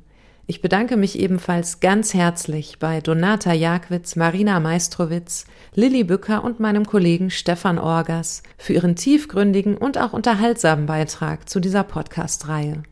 Ich 0.50 0.62
bedanke 0.62 0.96
mich 0.96 1.16
ebenfalls 1.16 1.78
ganz 1.78 2.12
herzlich 2.12 2.80
bei 2.80 3.00
Donata 3.00 3.52
Jagwitz, 3.52 4.16
Marina 4.16 4.58
Meistrowitz, 4.58 5.44
Lilly 5.76 6.02
Bücker 6.02 6.42
und 6.42 6.58
meinem 6.58 6.86
Kollegen 6.86 7.30
Stefan 7.30 7.78
Orgas 7.78 8.42
für 8.58 8.72
ihren 8.72 8.96
tiefgründigen 8.96 9.76
und 9.76 9.96
auch 9.96 10.12
unterhaltsamen 10.12 10.86
Beitrag 10.86 11.48
zu 11.48 11.60
dieser 11.60 11.84
Podcast-Reihe. 11.84 12.82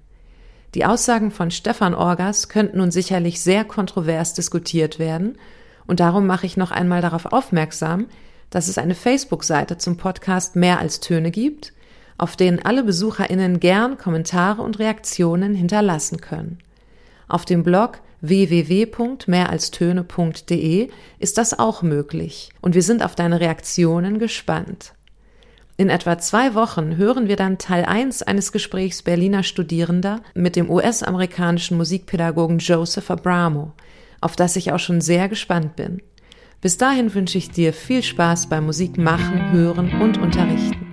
Die 0.75 0.85
Aussagen 0.85 1.31
von 1.31 1.51
Stefan 1.51 1.95
Orgas 1.95 2.49
könnten 2.49 2.79
nun 2.79 2.91
sicherlich 2.91 3.41
sehr 3.41 3.65
kontrovers 3.65 4.35
diskutiert 4.35 4.99
werden 4.99 5.39
und 5.87 6.01
darum 6.01 6.27
mache 6.27 6.47
ich 6.47 6.57
noch 6.57 6.71
einmal 6.71 7.01
darauf 7.01 7.27
aufmerksam, 7.27 8.07
dass 8.51 8.69
es 8.69 8.79
eine 8.79 8.95
Facebook-Seite 8.95 9.79
zum 9.79 9.97
Podcast 9.97 10.57
Mehr 10.57 10.79
als 10.79 11.01
Töne 11.01 11.31
gibt, 11.31 11.73
auf 12.19 12.37
denen 12.37 12.65
alle 12.65 12.85
BesucherInnen 12.85 13.61
gern 13.61 13.97
Kommentare 13.97 14.63
und 14.63 14.79
Reaktionen 14.79 15.55
hinterlassen 15.55 16.21
können. 16.21 16.59
Auf 17.29 17.45
dem 17.45 17.63
Blog 17.63 18.01
www.mehralstöne.de 18.21 20.91
ist 21.19 21.39
das 21.39 21.59
auch 21.59 21.83
möglich 21.83 22.51
und 22.61 22.75
wir 22.75 22.83
sind 22.83 23.05
auf 23.05 23.15
deine 23.15 23.41
Reaktionen 23.41 24.19
gespannt. 24.19 24.93
In 25.81 25.91
etwa 25.91 26.19
zwei 26.19 26.57
Wochen 26.57 26.97
hören 26.97 27.29
wir 27.29 27.37
dann 27.37 27.57
Teil 27.57 27.85
1 27.85 28.25
eines 28.25 28.51
Gesprächs 28.51 29.03
Berliner 29.03 29.45
Studierender 29.45 30.23
mit 30.35 30.57
dem 30.57 30.69
US-amerikanischen 30.69 31.77
Musikpädagogen 31.77 32.59
Joseph 32.59 33.09
Abramo, 33.13 33.71
auf 34.21 34.35
das 34.35 34.57
ich 34.57 34.73
auch 34.73 34.81
schon 34.81 35.01
sehr 35.01 35.29
gespannt 35.29 35.77
bin. 35.77 36.03
Bis 36.61 36.79
dahin 36.79 37.15
wünsche 37.15 37.39
ich 37.39 37.53
dir 37.53 37.73
viel 37.73 38.03
Spaß 38.03 38.49
beim 38.49 38.67
Musik 38.67 38.99
machen, 38.99 39.53
hören 39.53 40.03
und 40.03 40.19
unterrichten. 40.19 40.88